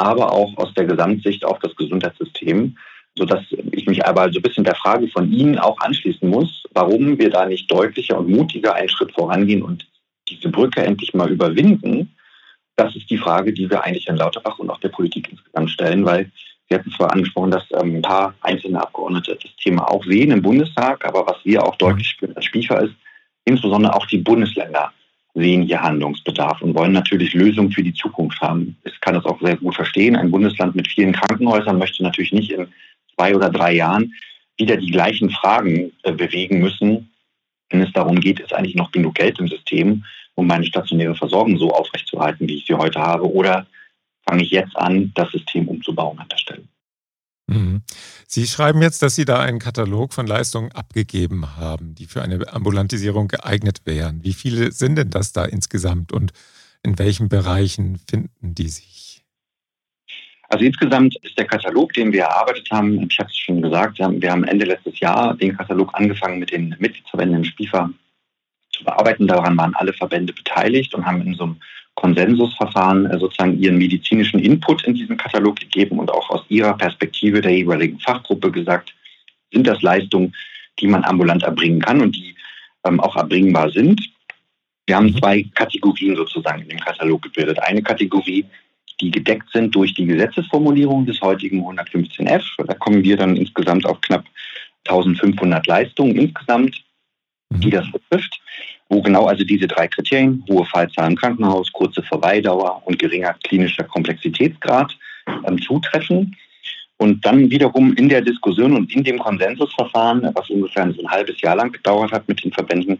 aber 0.00 0.32
auch 0.32 0.56
aus 0.56 0.72
der 0.72 0.86
Gesamtsicht 0.86 1.44
auf 1.44 1.58
das 1.58 1.76
Gesundheitssystem, 1.76 2.76
sodass 3.18 3.42
ich 3.72 3.86
mich 3.86 4.06
aber 4.06 4.32
so 4.32 4.38
ein 4.38 4.42
bisschen 4.42 4.64
der 4.64 4.74
Frage 4.74 5.08
von 5.08 5.30
Ihnen 5.30 5.58
auch 5.58 5.78
anschließen 5.78 6.26
muss, 6.28 6.64
warum 6.72 7.18
wir 7.18 7.28
da 7.28 7.44
nicht 7.44 7.70
deutlicher 7.70 8.18
und 8.18 8.30
mutiger 8.30 8.74
einen 8.74 8.88
Schritt 8.88 9.12
vorangehen 9.12 9.62
und 9.62 9.86
diese 10.28 10.48
Brücke 10.48 10.82
endlich 10.82 11.12
mal 11.12 11.30
überwinden. 11.30 12.16
Das 12.76 12.96
ist 12.96 13.10
die 13.10 13.18
Frage, 13.18 13.52
die 13.52 13.68
wir 13.68 13.84
eigentlich 13.84 14.06
Herrn 14.06 14.16
Lauterbach 14.16 14.58
und 14.58 14.70
auch 14.70 14.80
der 14.80 14.88
Politik 14.88 15.28
insgesamt 15.30 15.70
stellen, 15.70 16.06
weil 16.06 16.30
Sie 16.68 16.76
hatten 16.76 16.92
zwar 16.92 17.12
angesprochen, 17.12 17.50
dass 17.50 17.64
ähm, 17.72 17.96
ein 17.96 18.02
paar 18.02 18.32
einzelne 18.40 18.80
Abgeordnete 18.80 19.36
das 19.42 19.54
Thema 19.56 19.90
auch 19.90 20.04
sehen 20.04 20.30
im 20.30 20.40
Bundestag, 20.40 21.04
aber 21.04 21.26
was 21.26 21.44
wir 21.44 21.62
auch 21.62 21.76
deutlich 21.76 22.08
spüren 22.08 22.36
als 22.36 22.44
Spiefer 22.44 22.80
ist, 22.80 22.94
insbesondere 23.44 23.94
auch 23.94 24.06
die 24.06 24.18
Bundesländer 24.18 24.92
sehen 25.34 25.62
hier 25.62 25.80
Handlungsbedarf 25.80 26.60
und 26.62 26.74
wollen 26.74 26.92
natürlich 26.92 27.34
Lösungen 27.34 27.70
für 27.70 27.82
die 27.82 27.94
Zukunft 27.94 28.40
haben. 28.40 28.76
Ich 28.84 29.00
kann 29.00 29.14
das 29.14 29.24
auch 29.24 29.40
sehr 29.40 29.56
gut 29.56 29.74
verstehen. 29.74 30.16
Ein 30.16 30.30
Bundesland 30.30 30.74
mit 30.74 30.88
vielen 30.88 31.12
Krankenhäusern 31.12 31.78
möchte 31.78 32.02
natürlich 32.02 32.32
nicht 32.32 32.50
in 32.50 32.66
zwei 33.14 33.34
oder 33.34 33.50
drei 33.50 33.74
Jahren 33.74 34.12
wieder 34.58 34.76
die 34.76 34.90
gleichen 34.90 35.30
Fragen 35.30 35.92
äh, 36.02 36.12
bewegen 36.12 36.60
müssen, 36.60 37.10
wenn 37.70 37.82
es 37.82 37.92
darum 37.92 38.20
geht, 38.20 38.40
ist 38.40 38.52
eigentlich 38.52 38.74
noch 38.74 38.90
genug 38.90 39.14
Geld 39.14 39.38
im 39.38 39.48
System, 39.48 40.04
um 40.34 40.46
meine 40.46 40.66
stationäre 40.66 41.14
Versorgung 41.14 41.56
so 41.56 41.70
aufrechtzuerhalten, 41.70 42.48
wie 42.48 42.56
ich 42.56 42.66
sie 42.66 42.74
heute 42.74 43.00
habe, 43.00 43.32
oder 43.32 43.66
fange 44.28 44.42
ich 44.42 44.50
jetzt 44.50 44.76
an, 44.76 45.12
das 45.14 45.30
System 45.30 45.68
umzubauen 45.68 46.18
an 46.18 46.28
der 46.28 46.36
Stelle. 46.36 46.62
Mhm. 47.50 47.82
Sie 48.26 48.46
schreiben 48.46 48.80
jetzt, 48.80 49.02
dass 49.02 49.16
Sie 49.16 49.24
da 49.24 49.40
einen 49.40 49.58
Katalog 49.58 50.14
von 50.14 50.26
Leistungen 50.26 50.72
abgegeben 50.72 51.56
haben, 51.56 51.94
die 51.94 52.06
für 52.06 52.22
eine 52.22 52.52
Ambulantisierung 52.52 53.28
geeignet 53.28 53.82
wären. 53.84 54.22
Wie 54.22 54.32
viele 54.32 54.72
sind 54.72 54.96
denn 54.96 55.10
das 55.10 55.32
da 55.32 55.44
insgesamt 55.44 56.12
und 56.12 56.32
in 56.82 56.98
welchen 56.98 57.28
Bereichen 57.28 58.00
finden 58.08 58.54
die 58.54 58.68
sich? 58.68 59.24
Also 60.48 60.64
insgesamt 60.64 61.16
ist 61.22 61.38
der 61.38 61.46
Katalog, 61.46 61.92
den 61.92 62.12
wir 62.12 62.22
erarbeitet 62.22 62.68
haben, 62.70 63.06
ich 63.08 63.18
habe 63.18 63.28
es 63.30 63.36
schon 63.36 63.62
gesagt, 63.62 63.98
wir 63.98 64.30
haben 64.30 64.44
Ende 64.44 64.66
letztes 64.66 64.98
Jahr 64.98 65.36
den 65.36 65.56
Katalog 65.56 65.90
angefangen 65.94 66.40
mit 66.40 66.50
den 66.50 66.72
im 66.72 67.44
SPIFA 67.44 67.90
zu 68.80 68.84
bearbeiten. 68.84 69.26
Daran 69.26 69.56
waren 69.56 69.74
alle 69.74 69.92
Verbände 69.92 70.32
beteiligt 70.32 70.94
und 70.94 71.06
haben 71.06 71.22
in 71.22 71.34
so 71.34 71.44
einem 71.44 71.56
Konsensusverfahren 71.94 73.06
äh, 73.06 73.18
sozusagen 73.18 73.60
ihren 73.60 73.78
medizinischen 73.78 74.40
Input 74.40 74.84
in 74.84 74.94
diesen 74.94 75.16
Katalog 75.16 75.56
gegeben 75.56 75.98
und 75.98 76.10
auch 76.10 76.30
aus 76.30 76.44
ihrer 76.48 76.76
Perspektive 76.76 77.40
der 77.40 77.54
jeweiligen 77.54 78.00
Fachgruppe 78.00 78.50
gesagt, 78.50 78.94
sind 79.52 79.66
das 79.66 79.82
Leistungen, 79.82 80.34
die 80.78 80.86
man 80.86 81.04
ambulant 81.04 81.42
erbringen 81.42 81.80
kann 81.80 82.00
und 82.00 82.16
die 82.16 82.34
ähm, 82.84 83.00
auch 83.00 83.16
erbringbar 83.16 83.70
sind. 83.70 84.00
Wir 84.86 84.96
haben 84.96 85.06
mhm. 85.06 85.18
zwei 85.18 85.42
Kategorien 85.54 86.16
sozusagen 86.16 86.62
in 86.62 86.68
dem 86.70 86.80
Katalog 86.80 87.22
gebildet. 87.22 87.58
Eine 87.60 87.82
Kategorie, 87.82 88.46
die 89.00 89.10
gedeckt 89.10 89.50
sind 89.52 89.74
durch 89.74 89.94
die 89.94 90.06
Gesetzesformulierung 90.06 91.04
des 91.06 91.20
heutigen 91.20 91.62
115f. 91.62 92.42
Da 92.64 92.74
kommen 92.74 93.02
wir 93.02 93.16
dann 93.16 93.36
insgesamt 93.36 93.84
auf 93.84 94.00
knapp 94.00 94.24
1500 94.88 95.66
Leistungen 95.66 96.16
insgesamt, 96.16 96.82
die 97.50 97.66
mhm. 97.66 97.72
das 97.72 97.92
betrifft 97.92 98.39
wo 98.90 99.00
genau 99.00 99.26
also 99.26 99.44
diese 99.44 99.68
drei 99.68 99.88
Kriterien, 99.88 100.44
hohe 100.50 100.66
Fallzahl 100.66 101.08
im 101.08 101.16
Krankenhaus, 101.16 101.72
kurze 101.72 102.02
Verweildauer 102.02 102.82
und 102.84 102.98
geringer 102.98 103.34
klinischer 103.44 103.84
Komplexitätsgrad 103.84 104.94
ähm, 105.48 105.62
zutreffen. 105.62 106.36
Und 106.98 107.24
dann 107.24 107.50
wiederum 107.50 107.94
in 107.94 108.10
der 108.10 108.20
Diskussion 108.20 108.74
und 108.74 108.94
in 108.94 109.04
dem 109.04 109.18
Konsensusverfahren, 109.18 110.28
was 110.34 110.50
ungefähr 110.50 110.82
ein 110.82 111.08
halbes 111.08 111.40
Jahr 111.40 111.56
lang 111.56 111.72
gedauert 111.72 112.12
hat 112.12 112.28
mit 112.28 112.44
den 112.44 112.52
Verbänden, 112.52 112.98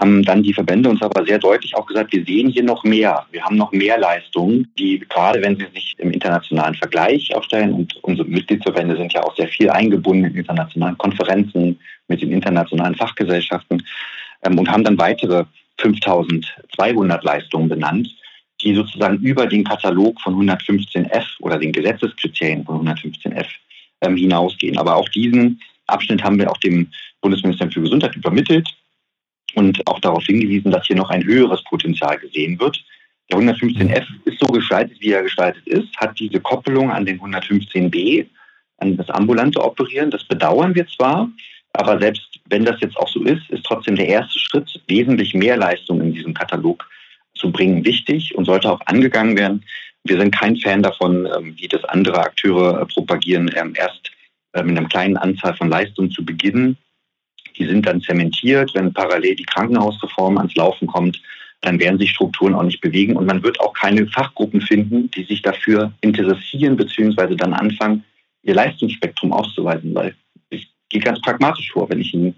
haben 0.00 0.22
dann 0.22 0.42
die 0.42 0.54
Verbände 0.54 0.88
uns 0.88 1.02
aber 1.02 1.24
sehr 1.24 1.38
deutlich 1.38 1.74
auch 1.74 1.86
gesagt, 1.86 2.12
wir 2.12 2.24
sehen 2.24 2.48
hier 2.48 2.62
noch 2.62 2.84
mehr. 2.84 3.26
Wir 3.32 3.44
haben 3.44 3.56
noch 3.56 3.72
mehr 3.72 3.98
Leistungen, 3.98 4.70
die 4.78 5.00
gerade 5.00 5.42
wenn 5.42 5.56
sie 5.56 5.66
sich 5.74 5.94
im 5.98 6.12
internationalen 6.12 6.74
Vergleich 6.74 7.34
aufstellen 7.34 7.72
und 7.72 7.96
unsere 8.02 8.28
Mitgliedsverbände 8.28 8.96
sind 8.96 9.12
ja 9.12 9.22
auch 9.22 9.34
sehr 9.36 9.48
viel 9.48 9.70
eingebunden 9.70 10.26
in 10.26 10.36
internationalen 10.36 10.96
Konferenzen 10.96 11.78
mit 12.08 12.22
den 12.22 12.30
internationalen 12.30 12.94
Fachgesellschaften, 12.94 13.82
und 14.54 14.70
haben 14.70 14.84
dann 14.84 14.98
weitere 14.98 15.44
5200 15.78 17.24
Leistungen 17.24 17.68
benannt, 17.68 18.08
die 18.62 18.74
sozusagen 18.74 19.18
über 19.18 19.46
den 19.46 19.64
Katalog 19.64 20.20
von 20.20 20.34
115f 20.34 21.24
oder 21.40 21.58
den 21.58 21.72
Gesetzeskriterien 21.72 22.64
von 22.64 22.86
115f 22.86 23.46
ähm, 24.00 24.16
hinausgehen. 24.16 24.78
Aber 24.78 24.96
auch 24.96 25.08
diesen 25.10 25.60
Abschnitt 25.86 26.22
haben 26.22 26.38
wir 26.38 26.50
auch 26.50 26.56
dem 26.58 26.88
Bundesministerium 27.20 27.72
für 27.72 27.82
Gesundheit 27.82 28.16
übermittelt 28.16 28.68
und 29.54 29.86
auch 29.86 30.00
darauf 30.00 30.24
hingewiesen, 30.24 30.70
dass 30.70 30.86
hier 30.86 30.96
noch 30.96 31.10
ein 31.10 31.24
höheres 31.24 31.62
Potenzial 31.64 32.18
gesehen 32.18 32.58
wird. 32.58 32.82
Der 33.30 33.38
115f 33.38 34.04
ist 34.24 34.38
so 34.38 34.46
gestaltet, 34.46 35.00
wie 35.00 35.12
er 35.12 35.22
gestaltet 35.22 35.66
ist, 35.66 35.96
hat 35.96 36.18
diese 36.18 36.40
Koppelung 36.40 36.90
an 36.90 37.04
den 37.04 37.20
115b, 37.20 38.26
an 38.78 38.96
das 38.96 39.10
ambulante 39.10 39.62
Operieren. 39.62 40.10
Das 40.10 40.24
bedauern 40.24 40.74
wir 40.74 40.86
zwar, 40.86 41.28
aber 41.78 41.98
selbst 41.98 42.40
wenn 42.48 42.64
das 42.64 42.80
jetzt 42.80 42.96
auch 42.96 43.08
so 43.08 43.22
ist, 43.24 43.48
ist 43.50 43.64
trotzdem 43.64 43.96
der 43.96 44.08
erste 44.08 44.38
Schritt, 44.38 44.80
wesentlich 44.86 45.34
mehr 45.34 45.56
Leistung 45.56 46.00
in 46.00 46.12
diesem 46.12 46.34
Katalog 46.34 46.88
zu 47.34 47.50
bringen, 47.50 47.84
wichtig 47.84 48.34
und 48.34 48.44
sollte 48.44 48.70
auch 48.70 48.80
angegangen 48.86 49.36
werden. 49.36 49.64
Wir 50.04 50.18
sind 50.18 50.34
kein 50.34 50.56
Fan 50.56 50.82
davon, 50.82 51.26
ähm, 51.26 51.54
wie 51.58 51.68
das 51.68 51.84
andere 51.84 52.18
Akteure 52.18 52.80
äh, 52.80 52.86
propagieren, 52.86 53.50
ähm, 53.56 53.74
erst 53.76 54.10
äh, 54.52 54.62
mit 54.62 54.78
einer 54.78 54.88
kleinen 54.88 55.16
Anzahl 55.16 55.54
von 55.56 55.68
Leistungen 55.68 56.10
zu 56.10 56.24
beginnen. 56.24 56.76
Die 57.56 57.66
sind 57.66 57.86
dann 57.86 58.00
zementiert. 58.00 58.72
Wenn 58.74 58.92
parallel 58.92 59.34
die 59.34 59.44
Krankenhausreform 59.44 60.38
ans 60.38 60.54
Laufen 60.54 60.86
kommt, 60.86 61.20
dann 61.62 61.80
werden 61.80 61.98
sich 61.98 62.10
Strukturen 62.10 62.54
auch 62.54 62.62
nicht 62.62 62.80
bewegen 62.80 63.16
und 63.16 63.26
man 63.26 63.42
wird 63.42 63.58
auch 63.60 63.72
keine 63.72 64.06
Fachgruppen 64.06 64.60
finden, 64.60 65.10
die 65.10 65.24
sich 65.24 65.42
dafür 65.42 65.92
interessieren 66.02 66.76
bzw. 66.76 67.34
dann 67.34 67.54
anfangen, 67.54 68.04
ihr 68.42 68.54
Leistungsspektrum 68.54 69.32
auszuweiten, 69.32 69.94
weil 69.94 70.14
gehe 70.88 71.00
ganz 71.00 71.20
pragmatisch 71.20 71.72
vor. 71.72 71.88
Wenn 71.88 72.00
ich 72.00 72.12
ein 72.14 72.34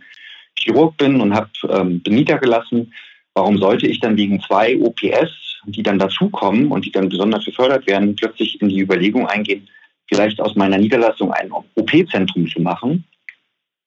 Chirurg 0.58 0.96
bin 0.96 1.20
und 1.20 1.34
hab, 1.34 1.50
ähm, 1.68 2.00
bin 2.00 2.14
niedergelassen, 2.14 2.92
warum 3.34 3.58
sollte 3.58 3.86
ich 3.86 4.00
dann 4.00 4.16
wegen 4.16 4.40
zwei 4.40 4.78
OPS, 4.78 5.62
die 5.66 5.82
dann 5.82 5.98
dazukommen 5.98 6.68
und 6.68 6.84
die 6.84 6.92
dann 6.92 7.08
besonders 7.08 7.44
gefördert 7.44 7.86
werden, 7.86 8.16
plötzlich 8.16 8.60
in 8.60 8.68
die 8.68 8.80
Überlegung 8.80 9.26
eingehen, 9.26 9.68
vielleicht 10.08 10.40
aus 10.40 10.54
meiner 10.56 10.78
Niederlassung 10.78 11.32
ein 11.32 11.50
OP-Zentrum 11.52 12.48
zu 12.48 12.60
machen 12.60 13.04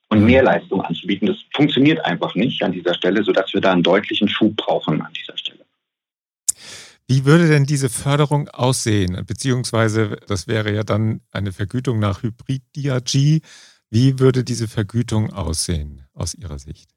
und 0.09 0.19
mhm. 0.19 0.25
mehr 0.25 0.43
Leistung 0.43 0.81
anzubieten. 0.81 1.27
Das 1.27 1.37
funktioniert 1.53 2.03
einfach 2.05 2.35
nicht 2.35 2.61
an 2.63 2.71
dieser 2.71 2.93
Stelle, 2.93 3.23
sodass 3.23 3.53
wir 3.53 3.61
da 3.61 3.71
einen 3.71 3.83
deutlichen 3.83 4.27
Schub 4.27 4.55
brauchen 4.55 5.01
an 5.01 5.11
dieser 5.13 5.37
Stelle. 5.37 5.59
Wie 7.07 7.25
würde 7.25 7.49
denn 7.49 7.65
diese 7.65 7.89
Förderung 7.89 8.47
aussehen? 8.49 9.21
Beziehungsweise, 9.25 10.17
das 10.27 10.47
wäre 10.47 10.73
ja 10.73 10.83
dann 10.83 11.21
eine 11.31 11.51
Vergütung 11.51 11.99
nach 11.99 12.23
Hybrid-DRG. 12.23 13.41
Wie 13.93 14.19
würde 14.19 14.45
diese 14.45 14.69
Vergütung 14.69 15.33
aussehen 15.33 16.03
aus 16.13 16.33
Ihrer 16.33 16.57
Sicht? 16.59 16.89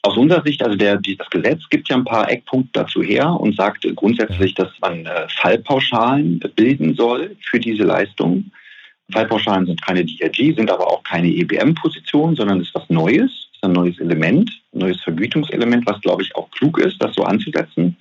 Aus 0.00 0.16
unserer 0.16 0.42
Sicht, 0.42 0.62
also 0.62 0.76
der, 0.76 0.98
das 0.98 1.28
Gesetz 1.28 1.60
gibt 1.68 1.90
ja 1.90 1.96
ein 1.96 2.04
paar 2.04 2.30
Eckpunkte 2.30 2.70
dazu 2.72 3.02
her 3.02 3.28
und 3.28 3.54
sagt 3.54 3.86
grundsätzlich, 3.94 4.54
dass 4.54 4.70
man 4.80 5.04
äh, 5.04 5.26
Fallpauschalen 5.28 6.40
bilden 6.56 6.94
soll 6.94 7.36
für 7.42 7.60
diese 7.60 7.82
Leistung. 7.82 8.50
Fallpauschalen 9.12 9.66
sind 9.66 9.82
keine 9.82 10.06
DRG, 10.06 10.56
sind 10.56 10.70
aber 10.70 10.86
auch 10.86 11.02
keine 11.02 11.28
EBM-Position, 11.28 12.34
sondern 12.34 12.62
ist 12.62 12.74
was 12.74 12.88
Neues, 12.88 13.30
ist 13.52 13.62
ein 13.62 13.72
neues 13.72 13.98
Element, 13.98 14.50
ein 14.72 14.78
neues 14.78 15.02
Vergütungselement, 15.02 15.86
was 15.86 16.00
glaube 16.00 16.22
ich 16.22 16.34
auch 16.34 16.50
klug 16.52 16.78
ist, 16.78 16.96
das 17.02 17.14
so 17.14 17.24
anzusetzen, 17.24 17.94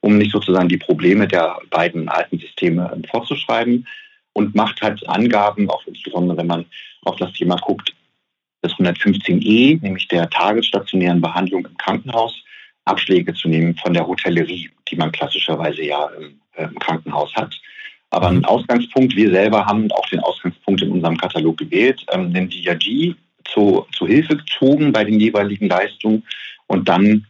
um 0.00 0.18
nicht 0.18 0.30
sozusagen 0.30 0.68
die 0.68 0.78
Probleme 0.78 1.26
der 1.26 1.58
beiden 1.70 2.08
alten 2.08 2.38
Systeme 2.38 2.96
vorzuschreiben 3.10 3.86
und 4.34 4.54
macht 4.54 4.82
halt 4.82 5.08
Angaben, 5.08 5.70
auch 5.70 5.86
insbesondere 5.86 6.36
wenn 6.36 6.46
man 6.46 6.66
auf 7.02 7.16
das 7.16 7.32
Thema 7.32 7.56
guckt, 7.56 7.94
das 8.60 8.72
115e, 8.72 9.80
nämlich 9.82 10.08
der 10.08 10.28
tagesstationären 10.28 11.20
Behandlung 11.20 11.66
im 11.66 11.76
Krankenhaus, 11.76 12.34
Abschläge 12.84 13.32
zu 13.32 13.48
nehmen 13.48 13.74
von 13.76 13.94
der 13.94 14.06
Hotellerie, 14.06 14.70
die 14.88 14.96
man 14.96 15.12
klassischerweise 15.12 15.82
ja 15.82 16.06
im, 16.18 16.40
äh, 16.54 16.64
im 16.64 16.78
Krankenhaus 16.78 17.34
hat. 17.34 17.58
Aber 18.10 18.28
ein 18.28 18.44
Ausgangspunkt, 18.44 19.16
wir 19.16 19.30
selber 19.30 19.66
haben 19.66 19.90
auch 19.92 20.08
den 20.08 20.20
Ausgangspunkt 20.20 20.82
in 20.82 20.92
unserem 20.92 21.16
Katalog 21.16 21.56
gewählt, 21.56 22.04
ähm, 22.12 22.32
den 22.32 22.48
DRG 22.48 23.14
zu, 23.44 23.86
zu 23.92 24.06
Hilfe 24.06 24.36
gezogen 24.36 24.92
bei 24.92 25.04
den 25.04 25.18
jeweiligen 25.18 25.68
Leistungen 25.68 26.24
und 26.66 26.88
dann 26.88 27.26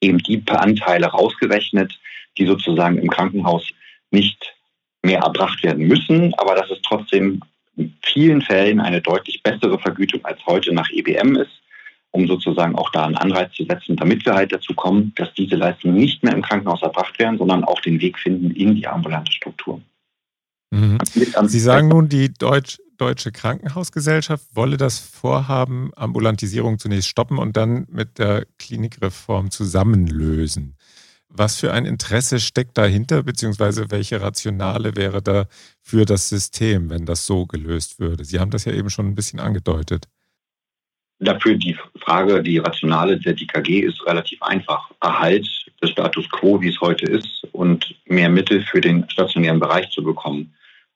eben 0.00 0.18
die 0.18 0.42
Anteile 0.48 1.06
rausgerechnet, 1.06 1.98
die 2.38 2.46
sozusagen 2.46 2.98
im 2.98 3.10
Krankenhaus 3.10 3.68
nicht 4.10 4.54
mehr 5.02 5.20
erbracht 5.20 5.62
werden 5.62 5.86
müssen, 5.86 6.34
aber 6.34 6.54
dass 6.54 6.70
es 6.70 6.80
trotzdem 6.82 7.40
in 7.76 7.94
vielen 8.04 8.42
Fällen 8.42 8.80
eine 8.80 9.00
deutlich 9.00 9.42
bessere 9.42 9.78
Vergütung 9.78 10.24
als 10.24 10.44
heute 10.46 10.74
nach 10.74 10.90
EBM 10.90 11.36
ist, 11.36 11.62
um 12.10 12.26
sozusagen 12.26 12.74
auch 12.76 12.90
da 12.90 13.04
einen 13.04 13.16
Anreiz 13.16 13.52
zu 13.52 13.64
setzen, 13.64 13.96
damit 13.96 14.26
wir 14.26 14.34
halt 14.34 14.52
dazu 14.52 14.74
kommen, 14.74 15.12
dass 15.16 15.32
diese 15.34 15.56
Leistungen 15.56 15.94
nicht 15.94 16.22
mehr 16.22 16.34
im 16.34 16.42
Krankenhaus 16.42 16.82
erbracht 16.82 17.18
werden, 17.18 17.38
sondern 17.38 17.64
auch 17.64 17.80
den 17.80 18.00
Weg 18.00 18.18
finden 18.18 18.50
in 18.50 18.74
die 18.74 18.86
ambulante 18.86 19.32
Struktur. 19.32 19.80
Mhm. 20.70 20.98
Sie 21.04 21.60
sagen 21.60 21.88
nun, 21.88 22.08
die 22.08 22.32
Deutsch, 22.32 22.78
Deutsche 22.96 23.32
Krankenhausgesellschaft 23.32 24.44
wolle 24.54 24.76
das 24.76 24.98
Vorhaben 24.98 25.90
Ambulantisierung 25.96 26.78
zunächst 26.78 27.08
stoppen 27.08 27.38
und 27.38 27.56
dann 27.56 27.86
mit 27.90 28.18
der 28.18 28.46
Klinikreform 28.58 29.50
zusammenlösen. 29.50 30.76
Was 31.32 31.60
für 31.60 31.72
ein 31.72 31.86
Interesse 31.86 32.40
steckt 32.40 32.76
dahinter, 32.76 33.22
beziehungsweise 33.22 33.90
welche 33.90 34.20
Rationale 34.20 34.96
wäre 34.96 35.22
da 35.22 35.46
für 35.80 36.04
das 36.04 36.28
System, 36.28 36.90
wenn 36.90 37.06
das 37.06 37.24
so 37.24 37.46
gelöst 37.46 38.00
würde? 38.00 38.24
Sie 38.24 38.40
haben 38.40 38.50
das 38.50 38.64
ja 38.64 38.72
eben 38.72 38.90
schon 38.90 39.06
ein 39.06 39.14
bisschen 39.14 39.38
angedeutet. 39.38 40.08
Dafür 41.20 41.54
die 41.54 41.76
Frage, 42.00 42.42
die 42.42 42.58
Rationale 42.58 43.18
der 43.18 43.34
DKG 43.34 43.80
ist 43.80 44.04
relativ 44.06 44.42
einfach. 44.42 44.90
Erhalt 45.00 45.46
des 45.80 45.90
Status 45.90 46.28
quo, 46.30 46.60
wie 46.60 46.70
es 46.70 46.80
heute 46.80 47.04
ist, 47.06 47.46
und 47.52 47.94
mehr 48.06 48.28
Mittel 48.28 48.62
für 48.62 48.80
den 48.80 49.08
stationären 49.08 49.60
Bereich 49.60 49.88
zu 49.90 50.02
bekommen. 50.02 50.54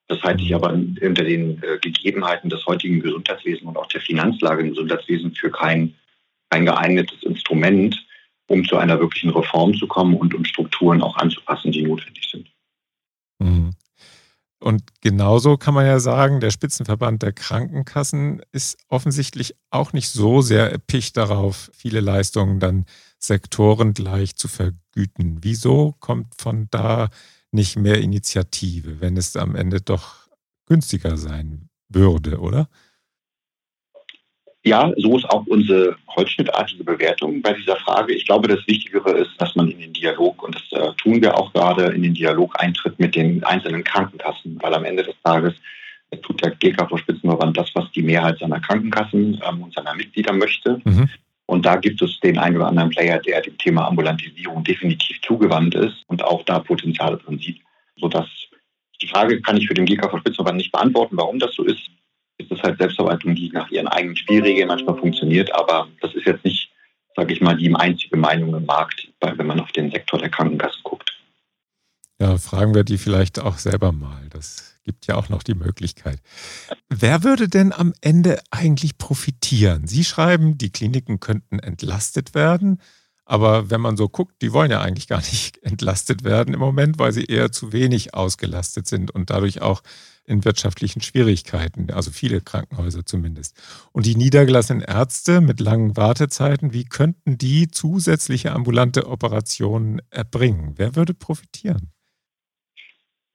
Das 0.09 0.21
halte 0.23 0.43
ich 0.43 0.55
aber 0.55 0.73
unter 0.73 1.25
den 1.25 1.63
äh, 1.63 1.79
Gegebenheiten 1.81 2.51
des 2.51 2.67
heutigen 2.67 3.01
Gesundheitswesens 3.01 3.67
und 3.67 3.77
auch 3.77 3.87
der 3.87 4.01
Finanzlage 4.01 4.63
im 4.63 4.71
Gesundheitswesen 4.71 5.35
für 5.35 5.51
kein, 5.51 5.95
kein 6.51 6.67
geeignetes 6.67 7.23
Instrument, 7.23 8.04
um 8.47 8.65
zu 8.65 8.77
einer 8.77 8.99
wirklichen 9.01 9.31
Reform 9.31 9.75
zu 9.75 9.87
kommen 9.87 10.17
und 10.17 10.35
um 10.35 10.45
Strukturen 10.45 11.03
auch 11.03 11.17
anzupassen, 11.17 11.73
die 11.73 11.83
notwendig 11.83 12.29
sind. 12.31 12.51
Mhm. 13.39 13.71
Und 14.61 14.83
genauso 15.03 15.59
kann 15.59 15.75
man 15.75 15.85
ja 15.85 16.01
sagen, 16.01 16.41
der 16.41 16.51
Spitzenverband 16.51 17.23
der 17.23 17.33
Krankenkassen 17.33 18.41
ist 18.51 18.79
offensichtlich 18.89 19.55
auch 19.69 19.93
nicht 19.93 20.09
so 20.09 20.41
sehr 20.41 20.73
erpicht 20.73 21.19
darauf, 21.19 21.71
viele 21.75 22.01
Leistungen 22.01 22.61
dann 22.61 22.87
sektorengleich 23.19 24.37
zu 24.37 24.49
vergüten. 24.49 25.41
Wieso 25.43 25.95
kommt 26.01 26.35
von 26.39 26.69
da 26.71 27.11
nicht 27.51 27.77
mehr 27.77 27.99
Initiative, 28.01 29.03
wenn 29.03 29.19
es 29.19 29.37
am 29.37 29.55
Ende 29.55 29.83
doch 29.83 30.29
günstiger 30.67 31.19
sein 31.19 31.69
würde, 31.91 32.41
oder? 32.41 32.69
Ja, 34.67 34.91
so 34.97 35.17
ist 35.19 35.29
auch 35.29 35.47
unsere 35.47 35.97
holzschnittartige 36.09 36.85
Bewertung 36.85 37.43
bei 37.43 37.53
dieser 37.53 37.77
Frage. 37.77 38.15
Ich 38.15 38.25
glaube, 38.25 38.49
das 38.49 38.67
Wichtigere 38.67 39.11
ist, 39.11 39.33
dass 39.39 39.55
man 39.55 39.69
in 39.71 39.79
den 39.79 39.93
Dialog, 39.93 40.43
und 40.43 40.55
das 40.55 40.73
äh, 40.73 40.93
tun 40.95 41.21
wir 41.21 41.37
auch 41.37 41.53
gerade, 41.53 41.87
in 41.93 42.03
den 42.03 42.15
Dialog 42.15 42.55
eintritt 42.59 42.99
mit 42.99 43.15
den 43.15 43.45
einzelnen 43.45 43.85
Krankenkassen, 43.85 44.59
weil 44.63 44.73
am 44.73 44.85
Ende 44.85 45.03
des 45.03 45.15
Tages 45.23 45.53
tut 46.23 46.43
der 46.43 46.53
GKV-Spitzenverband 46.53 47.59
das, 47.59 47.71
was 47.75 47.91
die 47.93 48.03
Mehrheit 48.03 48.39
seiner 48.39 48.61
Krankenkassen 48.61 49.41
ähm, 49.47 49.63
und 49.63 49.75
seiner 49.75 49.95
Mitglieder 49.95 50.33
möchte. 50.33 50.81
Mhm. 50.85 51.11
Und 51.47 51.67
da 51.67 51.77
gibt 51.77 52.01
es 52.01 52.19
den 52.21 52.39
einen 52.39 52.57
oder 52.57 52.69
anderen 52.69 52.89
Player, 52.89 53.19
der 53.19 53.43
dem 53.43 53.59
Thema 53.59 53.87
Ambulantisierung 53.87 54.65
definitiv 54.65 55.21
zugewandt 55.21 55.75
ist 55.75 56.05
und 56.07 56.25
auch 56.25 56.43
da 56.45 56.61
Potenziale 56.61 57.19
drin 57.19 57.39
sieht. 57.39 57.61
Sodass 57.97 58.29
die 59.03 59.09
Frage 59.09 59.43
kann 59.43 59.59
ich 59.59 59.69
für 59.69 59.75
den 59.75 59.85
GKV-Spitzenverband 59.85 60.57
nicht 60.57 60.73
beantworten, 60.73 61.19
warum 61.19 61.39
das 61.39 61.55
so 61.55 61.65
ist 61.65 61.91
ist 62.39 62.51
es 62.51 62.63
halt 62.63 62.79
Selbstverwaltung, 62.79 63.35
die 63.35 63.51
nach 63.51 63.71
ihren 63.71 63.89
eigenen 63.89 64.17
Spielregeln 64.17 64.69
manchmal 64.69 64.97
funktioniert. 64.99 65.55
Aber 65.55 65.89
das 66.01 66.15
ist 66.15 66.27
jetzt 66.27 66.45
nicht, 66.45 66.71
sage 67.17 67.33
ich 67.33 67.41
mal, 67.41 67.57
die 67.57 67.75
einzige 67.75 68.17
Meinung 68.17 68.55
im 68.55 68.67
Markt, 68.67 69.09
wenn 69.21 69.47
man 69.47 69.61
auf 69.61 69.73
den 69.73 69.91
Sektor 69.91 70.19
der 70.19 70.31
Krankenkassen 70.31 70.83
guckt. 70.83 71.11
Ja, 72.21 72.39
fragen 72.39 72.75
wir 72.75 72.85
die 72.85 72.99
vielleicht 72.99 73.41
auch 73.41 73.59
selber 73.59 73.93
mal. 73.93 74.29
Das 74.31 74.79
gibt 74.85 75.07
ja 75.07 75.17
auch 75.17 75.29
noch 75.29 75.43
die 75.43 75.55
Möglichkeit. 75.55 76.21
Wer 76.89 77.25
würde 77.25 77.49
denn 77.49 77.73
am 77.73 77.93
Ende 78.01 78.41
eigentlich 78.51 78.99
profitieren? 78.99 79.87
Sie 79.87 80.05
schreiben, 80.05 80.57
die 80.59 80.71
Kliniken 80.71 81.21
könnten 81.21 81.59
entlastet 81.59 82.35
werden. 82.35 82.81
Aber 83.25 83.71
wenn 83.71 83.81
man 83.81 83.97
so 83.97 84.09
guckt, 84.09 84.43
die 84.43 84.53
wollen 84.53 84.71
ja 84.71 84.81
eigentlich 84.81 85.09
gar 85.09 85.19
nicht 85.19 85.59
entlastet 85.63 86.25
werden 86.25 86.55
im 86.55 86.61
Moment, 86.61 86.99
weil 86.99 87.13
sie 87.13 87.25
eher 87.25 87.51
zu 87.51 87.73
wenig 87.73 88.15
ausgelastet 88.15 88.87
sind 88.87 89.11
und 89.11 89.31
dadurch 89.31 89.63
auch 89.63 89.83
in 90.27 90.45
wirtschaftlichen 90.45 91.01
Schwierigkeiten, 91.01 91.91
also 91.93 92.11
viele 92.11 92.41
Krankenhäuser 92.41 93.05
zumindest. 93.05 93.57
Und 93.93 94.07
die 94.07 94.17
niedergelassenen 94.17 94.83
Ärzte 94.83 95.41
mit 95.41 95.61
langen 95.61 95.97
Wartezeiten, 95.97 96.73
wie 96.73 96.85
könnten 96.85 97.39
die 97.39 97.69
zusätzliche 97.69 98.53
ambulante 98.53 99.07
Operationen 99.07 100.01
erbringen? 100.11 100.75
Wer 100.77 100.97
würde 100.97 101.15
profitieren? 101.15 101.91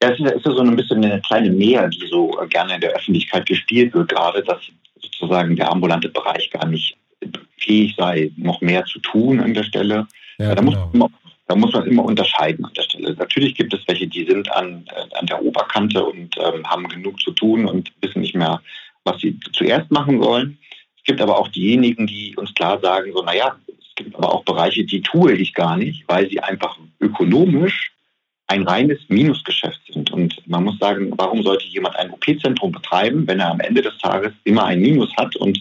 Ja, 0.02 0.12
es 0.12 0.20
ist 0.20 0.46
ja 0.46 0.52
so 0.52 0.62
ein 0.62 0.76
bisschen 0.76 1.04
eine 1.04 1.22
kleine 1.22 1.52
Mehr, 1.52 1.90
die 1.90 2.08
so 2.10 2.30
gerne 2.50 2.76
in 2.76 2.82
der 2.82 2.92
Öffentlichkeit 2.92 3.46
gespielt 3.46 3.94
wird, 3.94 4.10
gerade 4.10 4.42
dass 4.44 4.60
sozusagen 5.02 5.56
der 5.56 5.72
ambulante 5.72 6.10
Bereich 6.10 6.50
gar 6.52 6.66
nicht 6.66 6.98
fähig 7.58 7.96
sei, 7.98 8.32
noch 8.38 8.62
mehr 8.62 8.86
zu 8.86 9.00
tun 9.00 9.40
an 9.42 9.54
der 9.54 9.64
Stelle. 9.64 10.08
Ja, 10.38 10.56
da, 10.56 10.62
genau. 10.62 10.90
muss, 10.94 11.12
da 11.50 11.56
muss 11.56 11.74
man 11.74 11.88
immer 11.88 12.06
unterscheiden 12.06 12.64
an 12.64 12.74
der 12.76 12.84
Stelle. 12.84 13.16
Natürlich 13.16 13.56
gibt 13.56 13.74
es 13.74 13.82
welche, 13.88 14.06
die 14.08 14.24
sind 14.24 14.52
an, 14.52 14.86
an 15.20 15.26
der 15.26 15.44
Oberkante 15.44 16.06
und 16.06 16.36
ähm, 16.38 16.64
haben 16.64 16.88
genug 16.88 17.20
zu 17.20 17.32
tun 17.32 17.66
und 17.66 17.92
wissen 18.02 18.22
nicht 18.22 18.36
mehr, 18.36 18.62
was 19.04 19.20
sie 19.20 19.38
zuerst 19.54 19.90
machen 19.90 20.22
sollen. 20.22 20.60
Es 20.96 21.04
gibt 21.06 21.20
aber 21.20 21.40
auch 21.40 21.48
diejenigen, 21.48 22.06
die 22.06 22.36
uns 22.38 22.54
klar 22.54 22.80
sagen, 22.80 23.12
so, 23.14 23.24
naja, 23.24 23.56
es 23.68 23.96
gibt 23.96 24.16
aber 24.16 24.32
auch 24.32 24.44
Bereiche, 24.44 24.84
die 24.84 25.02
tue 25.02 25.34
ich 25.34 25.56
gar 25.56 25.76
nicht, 25.76 26.04
weil 26.08 26.30
sie 26.30 26.40
einfach 26.40 26.78
ökonomisch 27.00 27.94
ein 28.46 28.62
reines 28.62 29.00
Minusgeschäft 29.08 29.82
sind. 29.92 30.12
Und 30.12 30.48
man 30.48 30.64
muss 30.64 30.78
sagen, 30.78 31.12
warum 31.18 31.42
sollte 31.42 31.66
jemand 31.66 31.96
ein 31.96 32.12
OP-Zentrum 32.12 32.72
betreiben, 32.72 33.26
wenn 33.26 33.40
er 33.40 33.50
am 33.50 33.60
Ende 33.60 33.82
des 33.82 33.98
Tages 33.98 34.34
immer 34.44 34.66
ein 34.66 34.82
Minus 34.82 35.16
hat 35.18 35.36
und 35.36 35.60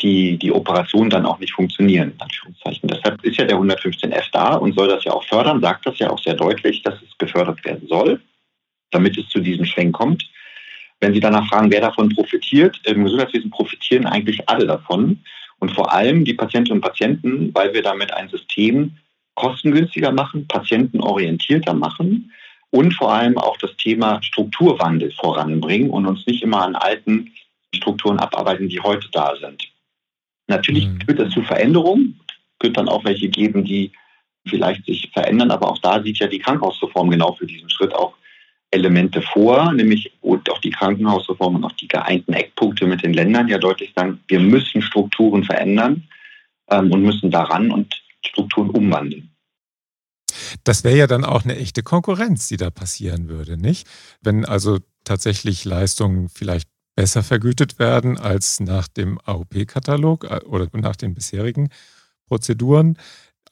die, 0.00 0.36
die 0.36 0.52
Operationen 0.52 1.10
dann 1.10 1.26
auch 1.26 1.38
nicht 1.38 1.54
funktionieren, 1.54 2.12
Anführungszeichen. 2.18 2.88
Deshalb 2.88 3.24
ist 3.24 3.38
ja 3.38 3.44
der 3.46 3.56
115F 3.56 4.24
da 4.32 4.54
und 4.56 4.74
soll 4.74 4.88
das 4.88 5.04
ja 5.04 5.12
auch 5.12 5.24
fördern, 5.24 5.60
sagt 5.60 5.86
das 5.86 5.98
ja 5.98 6.10
auch 6.10 6.18
sehr 6.18 6.34
deutlich, 6.34 6.82
dass 6.82 7.00
es 7.02 7.16
gefördert 7.18 7.64
werden 7.64 7.86
soll, 7.88 8.20
damit 8.90 9.16
es 9.16 9.28
zu 9.28 9.40
diesem 9.40 9.64
Schwenk 9.64 9.94
kommt. 9.94 10.28
Wenn 11.00 11.14
Sie 11.14 11.20
danach 11.20 11.48
fragen, 11.48 11.70
wer 11.70 11.80
davon 11.80 12.08
profitiert, 12.10 12.80
im 12.84 13.04
Gesundheitswesen 13.04 13.50
profitieren 13.50 14.06
eigentlich 14.06 14.48
alle 14.48 14.66
davon 14.66 15.20
und 15.58 15.72
vor 15.72 15.92
allem 15.92 16.24
die 16.24 16.34
Patientinnen 16.34 16.78
und 16.78 16.86
Patienten, 16.86 17.54
weil 17.54 17.72
wir 17.72 17.82
damit 17.82 18.12
ein 18.12 18.28
System 18.28 18.96
kostengünstiger 19.34 20.12
machen, 20.12 20.46
patientenorientierter 20.48 21.74
machen 21.74 22.32
und 22.70 22.92
vor 22.94 23.12
allem 23.12 23.38
auch 23.38 23.56
das 23.58 23.76
Thema 23.76 24.22
Strukturwandel 24.22 25.12
voranbringen 25.12 25.90
und 25.90 26.06
uns 26.06 26.26
nicht 26.26 26.42
immer 26.42 26.62
an 26.62 26.74
alten 26.74 27.32
Strukturen 27.74 28.18
abarbeiten, 28.18 28.68
die 28.68 28.80
heute 28.80 29.08
da 29.10 29.34
sind. 29.36 29.75
Natürlich 30.46 30.88
mhm. 30.88 31.00
führt 31.00 31.18
das 31.18 31.32
zu 31.32 31.42
Veränderungen, 31.42 32.20
wird 32.60 32.76
dann 32.76 32.88
auch 32.88 33.04
welche 33.04 33.28
geben, 33.28 33.64
die 33.64 33.92
vielleicht 34.46 34.84
sich 34.86 35.10
verändern, 35.12 35.50
aber 35.50 35.68
auch 35.70 35.78
da 35.78 36.02
sieht 36.02 36.18
ja 36.18 36.28
die 36.28 36.38
Krankenhausreform 36.38 37.10
genau 37.10 37.32
für 37.32 37.46
diesen 37.46 37.68
Schritt 37.68 37.92
auch 37.94 38.14
Elemente 38.70 39.22
vor, 39.22 39.72
nämlich 39.72 40.12
auch 40.22 40.60
die 40.60 40.70
Krankenhausreform 40.70 41.56
und 41.56 41.64
auch 41.64 41.72
die 41.72 41.88
geeinten 41.88 42.32
Eckpunkte 42.32 42.86
mit 42.86 43.02
den 43.02 43.12
Ländern 43.12 43.48
ja 43.48 43.58
deutlich 43.58 43.92
sagen, 43.94 44.20
wir 44.28 44.40
müssen 44.40 44.82
Strukturen 44.82 45.44
verändern 45.44 46.08
ähm, 46.70 46.90
und 46.90 47.02
müssen 47.02 47.30
daran 47.30 47.70
und 47.70 48.02
Strukturen 48.24 48.70
umwandeln. 48.70 49.30
Das 50.64 50.84
wäre 50.84 50.96
ja 50.96 51.06
dann 51.06 51.24
auch 51.24 51.44
eine 51.44 51.56
echte 51.56 51.82
Konkurrenz, 51.82 52.48
die 52.48 52.56
da 52.56 52.70
passieren 52.70 53.28
würde, 53.28 53.56
nicht? 53.56 53.86
Wenn 54.20 54.44
also 54.44 54.78
tatsächlich 55.04 55.64
Leistungen 55.64 56.28
vielleicht 56.28 56.68
besser 56.96 57.22
vergütet 57.22 57.78
werden 57.78 58.18
als 58.18 58.58
nach 58.58 58.88
dem 58.88 59.20
AOP-Katalog 59.24 60.24
äh, 60.24 60.40
oder 60.46 60.68
nach 60.72 60.96
den 60.96 61.14
bisherigen 61.14 61.68
Prozeduren, 62.26 62.98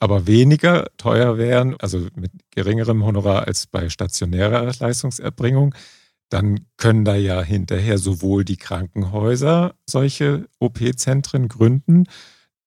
aber 0.01 0.27
weniger 0.27 0.89
teuer 0.97 1.39
wären, 1.39 1.77
also 1.79 2.09
mit 2.17 2.33
geringerem 2.51 3.05
Honorar 3.05 3.47
als 3.47 3.67
bei 3.69 3.89
stationärer 3.89 4.73
Leistungserbringung, 4.81 5.75
dann 6.31 6.67
können 6.77 7.05
da 7.05 7.15
ja 7.15 7.43
hinterher 7.43 7.99
sowohl 7.99 8.45
die 8.45 8.57
Krankenhäuser 8.57 9.75
solche 9.89 10.49
OP-Zentren 10.59 11.47
gründen, 11.49 12.07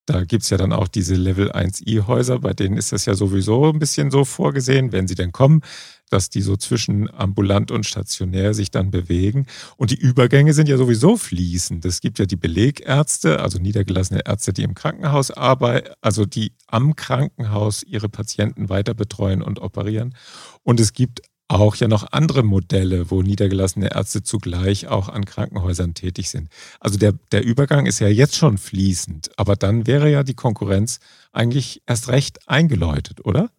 da 0.08 0.24
gibt 0.24 0.44
es 0.44 0.50
ja 0.50 0.58
dann 0.58 0.72
auch 0.72 0.88
diese 0.88 1.16
Level 1.16 1.52
1i-Häuser, 1.52 2.40
bei 2.40 2.54
denen 2.54 2.78
ist 2.78 2.94
das 2.94 3.06
ja 3.06 3.14
sowieso 3.14 3.70
ein 3.70 3.78
bisschen 3.78 4.10
so 4.10 4.24
vorgesehen, 4.24 4.94
wenn 4.94 5.06
sie 5.06 5.16
denn 5.16 5.34
kommen, 5.34 5.62
dass 6.10 6.30
die 6.30 6.42
so 6.42 6.56
zwischen 6.56 7.14
ambulant 7.14 7.72
und 7.72 7.86
stationär 7.86 8.54
sich 8.54 8.72
dann 8.72 8.90
bewegen. 8.90 9.48
Und 9.76 9.92
die 9.92 10.00
Übergänge 10.00 10.54
sind 10.54 10.70
ja 10.70 10.78
sowieso 10.78 11.18
fließend. 11.18 11.84
Es 11.84 12.00
gibt 12.00 12.20
ja 12.20 12.26
die 12.26 12.38
Belegärzte, 12.38 13.42
also 13.42 13.60
niedergelassene 13.60 14.26
Ärzte, 14.26 14.54
die 14.54 14.64
im 14.64 14.76
Krankenhaus 14.76 15.30
arbeiten, 15.30 15.90
also 16.00 16.26
die 16.26 16.54
am 16.68 16.96
Krankenhaus 16.96 17.84
ihre 17.84 18.08
Patienten 18.08 18.70
weiter 18.70 18.94
betreuen 18.94 19.42
und 19.42 19.60
operieren. 19.60 20.16
Und 20.64 20.80
es 20.80 20.94
gibt 20.94 21.22
auch 21.48 21.76
ja 21.76 21.88
noch 21.88 22.12
andere 22.12 22.44
Modelle, 22.44 23.10
wo 23.10 23.22
niedergelassene 23.22 23.94
Ärzte 23.94 24.24
zugleich 24.24 24.88
auch 24.88 25.10
an 25.10 25.26
Krankenhäusern 25.26 25.94
tätig 25.94 26.30
sind. 26.30 26.50
Also 26.80 27.00
der, 27.00 27.14
der 27.32 27.44
Übergang 27.44 27.86
ist 27.86 28.00
ja 28.00 28.08
jetzt 28.08 28.36
schon 28.36 28.58
fließend, 28.58 29.32
aber 29.38 29.56
dann 29.56 29.88
wäre 29.88 30.12
ja 30.12 30.24
die 30.24 30.34
Konkurrenz 30.34 31.00
eigentlich 31.32 31.82
erst 31.88 32.10
recht 32.10 32.48
eingeläutet, 32.48 33.26
oder? 33.26 33.50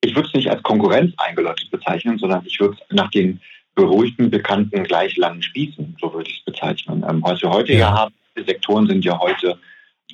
Ich 0.00 0.14
würde 0.14 0.28
es 0.28 0.34
nicht 0.34 0.48
als 0.48 0.62
Konkurrenz 0.62 1.12
eingeläutet 1.18 1.70
bezeichnen, 1.70 2.18
sondern 2.18 2.46
ich 2.46 2.58
würde 2.60 2.76
es 2.80 2.96
nach 2.96 3.10
den 3.10 3.40
beruhigten, 3.74 4.30
bekannten, 4.30 4.84
gleich 4.84 5.16
langen 5.16 5.42
Spießen, 5.42 5.96
so 6.00 6.12
würde 6.12 6.30
ich 6.30 6.38
es 6.38 6.44
bezeichnen. 6.44 7.04
Ähm, 7.08 7.22
was 7.22 7.42
wir 7.42 7.50
heute 7.50 7.72
ja. 7.72 7.78
ja 7.78 7.92
haben, 7.92 8.14
die 8.36 8.44
Sektoren 8.44 8.86
sind 8.86 9.04
ja 9.04 9.18
heute 9.18 9.58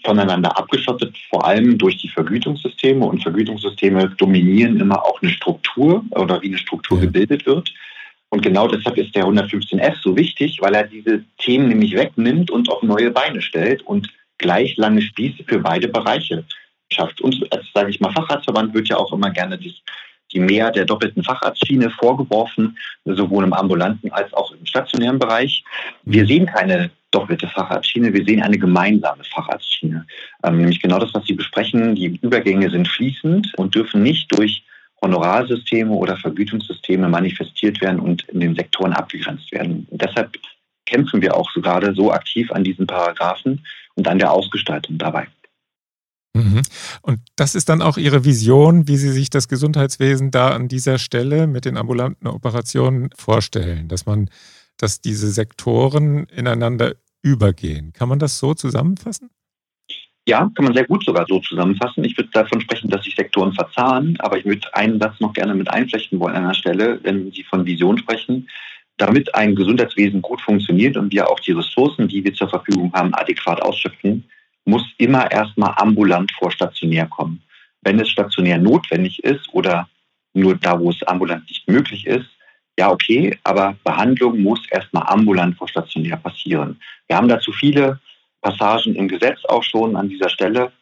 voneinander 0.04 0.56
abgeschottet, 0.56 1.16
vor 1.30 1.46
allem 1.46 1.78
durch 1.78 1.96
die 1.96 2.08
Vergütungssysteme. 2.08 3.04
Und 3.04 3.22
Vergütungssysteme 3.22 4.10
dominieren 4.10 4.78
immer 4.78 5.02
auch 5.02 5.20
eine 5.22 5.30
Struktur 5.30 6.04
oder 6.10 6.40
wie 6.42 6.48
eine 6.48 6.58
Struktur 6.58 6.98
ja. 6.98 7.06
gebildet 7.06 7.46
wird. 7.46 7.72
Und 8.28 8.42
genau 8.42 8.68
deshalb 8.68 8.96
ist 8.98 9.14
der 9.14 9.24
115F 9.24 9.94
so 10.02 10.16
wichtig, 10.16 10.58
weil 10.60 10.74
er 10.74 10.84
diese 10.84 11.24
Themen 11.38 11.68
nämlich 11.68 11.94
wegnimmt 11.94 12.50
und 12.50 12.68
auf 12.68 12.82
neue 12.82 13.10
Beine 13.10 13.40
stellt 13.40 13.82
und 13.82 14.08
gleich 14.38 14.76
lange 14.76 15.02
Spieße 15.02 15.44
für 15.44 15.60
beide 15.60 15.88
Bereiche 15.88 16.44
schafft. 16.90 17.20
Uns 17.20 17.40
als, 17.50 17.64
sage 17.72 17.90
ich 17.90 18.00
mal, 18.00 18.12
Facharztverband 18.12 18.74
wird 18.74 18.88
ja 18.88 18.96
auch 18.96 19.12
immer 19.12 19.30
gerne 19.30 19.56
die, 19.56 19.74
die 20.32 20.40
Mehr 20.40 20.70
der 20.70 20.84
doppelten 20.84 21.22
Facharztschiene 21.22 21.90
vorgeworfen, 21.90 22.76
sowohl 23.04 23.44
im 23.44 23.52
ambulanten 23.52 24.10
als 24.10 24.32
auch 24.34 24.50
im 24.50 24.66
stationären 24.66 25.18
Bereich. 25.18 25.62
Wir 26.02 26.26
sehen 26.26 26.46
keine 26.46 26.90
doppelte 27.14 27.48
Facharztschiene. 27.48 28.12
Wir 28.12 28.24
sehen 28.24 28.42
eine 28.42 28.58
gemeinsame 28.58 29.24
Facharztschiene. 29.24 30.06
Ähm, 30.42 30.58
nämlich 30.58 30.80
genau 30.80 30.98
das, 30.98 31.14
was 31.14 31.24
Sie 31.26 31.34
besprechen. 31.34 31.94
Die 31.94 32.18
Übergänge 32.20 32.70
sind 32.70 32.88
fließend 32.88 33.54
und 33.56 33.74
dürfen 33.74 34.02
nicht 34.02 34.36
durch 34.36 34.64
Honorarsysteme 35.02 35.92
oder 35.92 36.16
Vergütungssysteme 36.16 37.08
manifestiert 37.08 37.80
werden 37.80 38.00
und 38.00 38.22
in 38.28 38.40
den 38.40 38.54
Sektoren 38.54 38.92
abgegrenzt 38.92 39.52
werden. 39.52 39.86
Und 39.90 40.02
deshalb 40.02 40.36
kämpfen 40.86 41.22
wir 41.22 41.36
auch 41.36 41.50
so 41.52 41.60
gerade 41.60 41.94
so 41.94 42.12
aktiv 42.12 42.50
an 42.52 42.64
diesen 42.64 42.86
Paragraphen 42.86 43.64
und 43.94 44.08
an 44.08 44.18
der 44.18 44.32
Ausgestaltung 44.32 44.98
dabei. 44.98 45.28
Mhm. 46.34 46.62
Und 47.02 47.20
das 47.36 47.54
ist 47.54 47.68
dann 47.68 47.80
auch 47.80 47.96
Ihre 47.96 48.24
Vision, 48.24 48.88
wie 48.88 48.96
Sie 48.96 49.12
sich 49.12 49.30
das 49.30 49.46
Gesundheitswesen 49.46 50.30
da 50.30 50.50
an 50.50 50.68
dieser 50.68 50.98
Stelle 50.98 51.46
mit 51.46 51.64
den 51.64 51.76
ambulanten 51.76 52.26
Operationen 52.26 53.10
vorstellen, 53.16 53.88
dass 53.88 54.04
man, 54.04 54.28
dass 54.76 55.00
diese 55.00 55.30
Sektoren 55.30 56.24
ineinander 56.24 56.94
übergehen. 57.24 57.92
Kann 57.92 58.08
man 58.08 58.18
das 58.18 58.38
so 58.38 58.54
zusammenfassen? 58.54 59.30
Ja, 60.26 60.50
kann 60.54 60.64
man 60.64 60.74
sehr 60.74 60.86
gut 60.86 61.04
sogar 61.04 61.26
so 61.26 61.40
zusammenfassen. 61.40 62.04
Ich 62.04 62.16
würde 62.16 62.30
davon 62.32 62.60
sprechen, 62.60 62.88
dass 62.88 63.04
sich 63.04 63.14
Sektoren 63.14 63.52
verzahnen, 63.52 64.18
aber 64.20 64.38
ich 64.38 64.44
würde 64.44 64.74
einen 64.74 64.98
Satz 65.00 65.20
noch 65.20 65.32
gerne 65.32 65.54
mit 65.54 65.70
einflechten 65.70 66.18
wollen 66.20 66.36
an 66.36 66.46
der 66.46 66.54
Stelle, 66.54 67.00
wenn 67.02 67.30
Sie 67.32 67.42
von 67.42 67.66
Vision 67.66 67.98
sprechen. 67.98 68.48
Damit 68.96 69.34
ein 69.34 69.54
Gesundheitswesen 69.54 70.22
gut 70.22 70.40
funktioniert 70.40 70.96
und 70.96 71.12
wir 71.12 71.28
auch 71.28 71.40
die 71.40 71.52
Ressourcen, 71.52 72.08
die 72.08 72.24
wir 72.24 72.32
zur 72.32 72.48
Verfügung 72.48 72.92
haben, 72.94 73.12
adäquat 73.14 73.60
ausschöpfen, 73.60 74.24
muss 74.64 74.84
immer 74.98 75.30
erstmal 75.30 75.74
ambulant 75.76 76.32
vor 76.38 76.50
stationär 76.50 77.06
kommen. 77.06 77.42
Wenn 77.82 78.00
es 78.00 78.08
stationär 78.08 78.58
notwendig 78.58 79.22
ist 79.24 79.52
oder 79.52 79.88
nur 80.32 80.54
da, 80.54 80.78
wo 80.78 80.90
es 80.90 81.02
ambulant 81.02 81.46
nicht 81.48 81.68
möglich 81.68 82.06
ist, 82.06 82.28
ja, 82.78 82.90
okay, 82.90 83.38
aber 83.44 83.76
Behandlung 83.84 84.40
muss 84.40 84.60
erstmal 84.70 85.04
ambulant 85.06 85.56
vor 85.56 85.68
stationär 85.68 86.16
passieren. 86.16 86.80
Wir 87.06 87.16
haben 87.16 87.28
dazu 87.28 87.52
viele 87.52 88.00
Passagen 88.42 88.94
im 88.94 89.08
Gesetz 89.08 89.44
auch 89.44 89.62
schon 89.62 89.96
an 89.96 90.08
dieser 90.08 90.28
Stelle. 90.28 90.72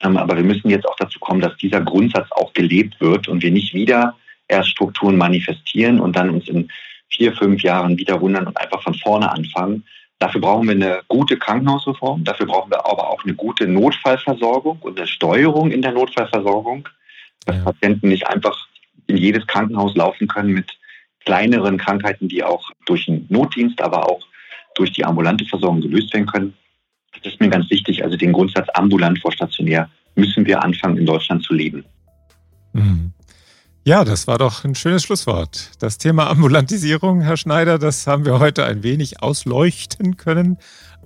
Ähm, 0.00 0.16
aber 0.16 0.36
wir 0.36 0.44
müssen 0.44 0.70
jetzt 0.70 0.86
auch 0.88 0.96
dazu 0.96 1.18
kommen, 1.18 1.40
dass 1.40 1.56
dieser 1.56 1.80
Grundsatz 1.80 2.28
auch 2.32 2.52
gelebt 2.52 3.00
wird 3.00 3.28
und 3.28 3.42
wir 3.42 3.50
nicht 3.50 3.74
wieder 3.74 4.16
erst 4.46 4.70
Strukturen 4.70 5.16
manifestieren 5.16 6.00
und 6.00 6.16
dann 6.16 6.30
uns 6.30 6.48
in 6.48 6.70
vier, 7.10 7.32
fünf 7.34 7.62
Jahren 7.62 7.98
wieder 7.98 8.20
wundern 8.20 8.46
und 8.46 8.56
einfach 8.56 8.82
von 8.82 8.94
vorne 8.94 9.30
anfangen, 9.30 9.84
Dafür 10.18 10.40
brauchen 10.40 10.66
wir 10.66 10.74
eine 10.74 11.02
gute 11.06 11.36
Krankenhausreform. 11.36 12.24
Dafür 12.24 12.46
brauchen 12.46 12.70
wir 12.70 12.84
aber 12.84 13.08
auch 13.08 13.22
eine 13.24 13.34
gute 13.34 13.68
Notfallversorgung 13.68 14.78
und 14.80 14.98
eine 14.98 15.06
Steuerung 15.06 15.70
in 15.70 15.80
der 15.80 15.92
Notfallversorgung, 15.92 16.88
dass 17.46 17.56
ja. 17.56 17.62
Patienten 17.62 18.08
nicht 18.08 18.26
einfach 18.26 18.66
in 19.06 19.16
jedes 19.16 19.46
Krankenhaus 19.46 19.94
laufen 19.94 20.26
können 20.26 20.52
mit 20.52 20.77
kleineren 21.24 21.78
Krankheiten, 21.78 22.28
die 22.28 22.42
auch 22.42 22.70
durch 22.86 23.06
den 23.06 23.26
Notdienst, 23.28 23.80
aber 23.80 24.08
auch 24.08 24.20
durch 24.74 24.92
die 24.92 25.04
ambulante 25.04 25.44
Versorgung 25.44 25.80
gelöst 25.80 26.12
werden 26.14 26.26
können. 26.26 26.54
Das 27.12 27.32
ist 27.32 27.40
mir 27.40 27.48
ganz 27.48 27.68
wichtig. 27.70 28.04
Also 28.04 28.16
den 28.16 28.32
Grundsatz 28.32 28.68
ambulant 28.74 29.18
vor 29.18 29.32
stationär 29.32 29.88
müssen 30.14 30.46
wir 30.46 30.62
anfangen 30.62 30.96
in 30.96 31.06
Deutschland 31.06 31.42
zu 31.42 31.54
leben. 31.54 31.84
Mhm. 32.72 33.12
Ja, 33.84 34.04
das 34.04 34.26
war 34.26 34.36
doch 34.36 34.64
ein 34.64 34.74
schönes 34.74 35.02
Schlusswort. 35.02 35.70
Das 35.80 35.96
Thema 35.96 36.28
Ambulantisierung, 36.28 37.22
Herr 37.22 37.38
Schneider, 37.38 37.78
das 37.78 38.06
haben 38.06 38.26
wir 38.26 38.38
heute 38.38 38.66
ein 38.66 38.82
wenig 38.82 39.22
ausleuchten 39.22 40.16
können. 40.16 40.58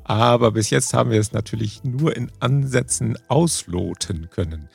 Aber 0.05 0.51
bis 0.51 0.71
jetzt 0.71 0.93
haben 0.93 1.11
wir 1.11 1.21
es 1.21 1.33
natürlich 1.33 1.85
nur 1.85 2.17
in 2.17 2.33
Ansätzen 2.41 3.17
ausloten 3.29 4.31
können. 4.31 4.69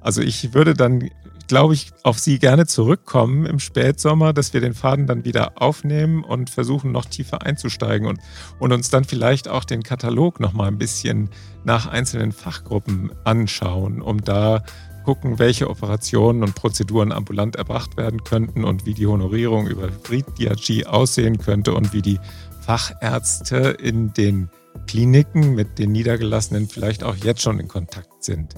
Also 0.00 0.22
ich 0.22 0.54
würde 0.54 0.72
dann, 0.72 1.10
glaube 1.50 1.74
ich, 1.74 1.90
auf 2.04 2.20
Sie 2.20 2.38
gerne 2.38 2.64
zurückkommen 2.64 3.44
im 3.44 3.58
Spätsommer, 3.58 4.32
dass 4.32 4.54
wir 4.54 4.60
den 4.60 4.72
Faden 4.72 5.08
dann 5.08 5.24
wieder 5.24 5.60
aufnehmen 5.60 6.22
und 6.22 6.48
versuchen, 6.48 6.92
noch 6.92 7.06
tiefer 7.06 7.42
einzusteigen 7.42 8.06
und, 8.06 8.20
und 8.60 8.72
uns 8.72 8.88
dann 8.88 9.02
vielleicht 9.02 9.48
auch 9.48 9.64
den 9.64 9.82
Katalog 9.82 10.38
noch 10.38 10.52
mal 10.52 10.68
ein 10.68 10.78
bisschen 10.78 11.28
nach 11.64 11.88
einzelnen 11.88 12.30
Fachgruppen 12.30 13.10
anschauen, 13.24 14.00
um 14.00 14.22
da 14.22 14.62
gucken, 15.04 15.40
welche 15.40 15.68
Operationen 15.68 16.44
und 16.44 16.54
Prozeduren 16.54 17.10
ambulant 17.10 17.56
erbracht 17.56 17.96
werden 17.96 18.22
könnten 18.22 18.62
und 18.62 18.86
wie 18.86 18.94
die 18.94 19.08
Honorierung 19.08 19.66
über 19.66 19.88
Fried-DRG 19.90 20.86
aussehen 20.86 21.38
könnte 21.38 21.74
und 21.74 21.92
wie 21.92 22.02
die 22.02 22.20
Fachärzte 22.60 23.76
in 23.82 24.12
den 24.12 24.50
Kliniken 24.86 25.56
mit 25.56 25.80
den 25.80 25.90
Niedergelassenen 25.90 26.68
vielleicht 26.68 27.02
auch 27.02 27.16
jetzt 27.16 27.42
schon 27.42 27.58
in 27.58 27.66
Kontakt 27.66 28.22
sind. 28.22 28.54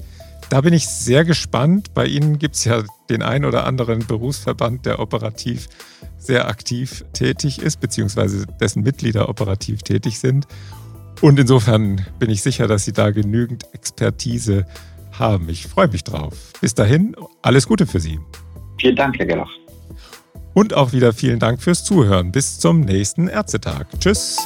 Da 0.53 0.61
bin 0.61 0.75
ich 0.75 0.87
sehr 0.87 1.25
gespannt. 1.25 1.95
Bei 1.95 2.07
Ihnen 2.07 2.39
gibt 2.39 2.57
es 2.57 2.65
ja 2.65 2.83
den 3.09 3.23
ein 3.23 3.45
oder 3.45 3.65
anderen 3.67 4.07
Berufsverband, 4.07 4.85
der 4.85 4.99
operativ 4.99 5.69
sehr 6.19 6.47
aktiv 6.47 7.05
tätig 7.15 7.61
ist, 7.61 7.81
beziehungsweise 7.81 8.47
dessen 8.61 8.83
Mitglieder 8.83 9.29
operativ 9.29 9.83
tätig 9.83 10.19
sind. 10.19 10.47
Und 11.23 11.41
insofern 11.41 12.05
bin 12.19 12.29
ich 12.31 12.43
sicher, 12.43 12.67
dass 12.67 12.85
Sie 12.85 12.93
da 12.93 13.11
genügend 13.11 13.65
Expertise 13.73 14.67
haben 14.67 14.93
haben. 15.19 15.49
Ich 15.49 15.67
freue 15.67 15.89
mich 15.89 16.05
drauf. 16.05 16.53
Bis 16.61 16.75
dahin, 16.75 17.15
alles 17.43 17.67
Gute 17.67 17.87
für 17.87 18.01
Sie. 18.01 18.19
Vielen 18.81 18.97
Dank, 18.97 19.19
Herr 19.19 19.27
Gerlach. 19.27 19.51
Und 20.55 20.75
auch 20.75 20.93
wieder 20.93 21.13
vielen 21.13 21.39
Dank 21.39 21.63
fürs 21.63 21.85
Zuhören. 21.85 22.33
Bis 22.33 22.59
zum 22.59 22.81
nächsten 22.81 23.29
Ärztetag. 23.29 23.87
Tschüss. 23.99 24.37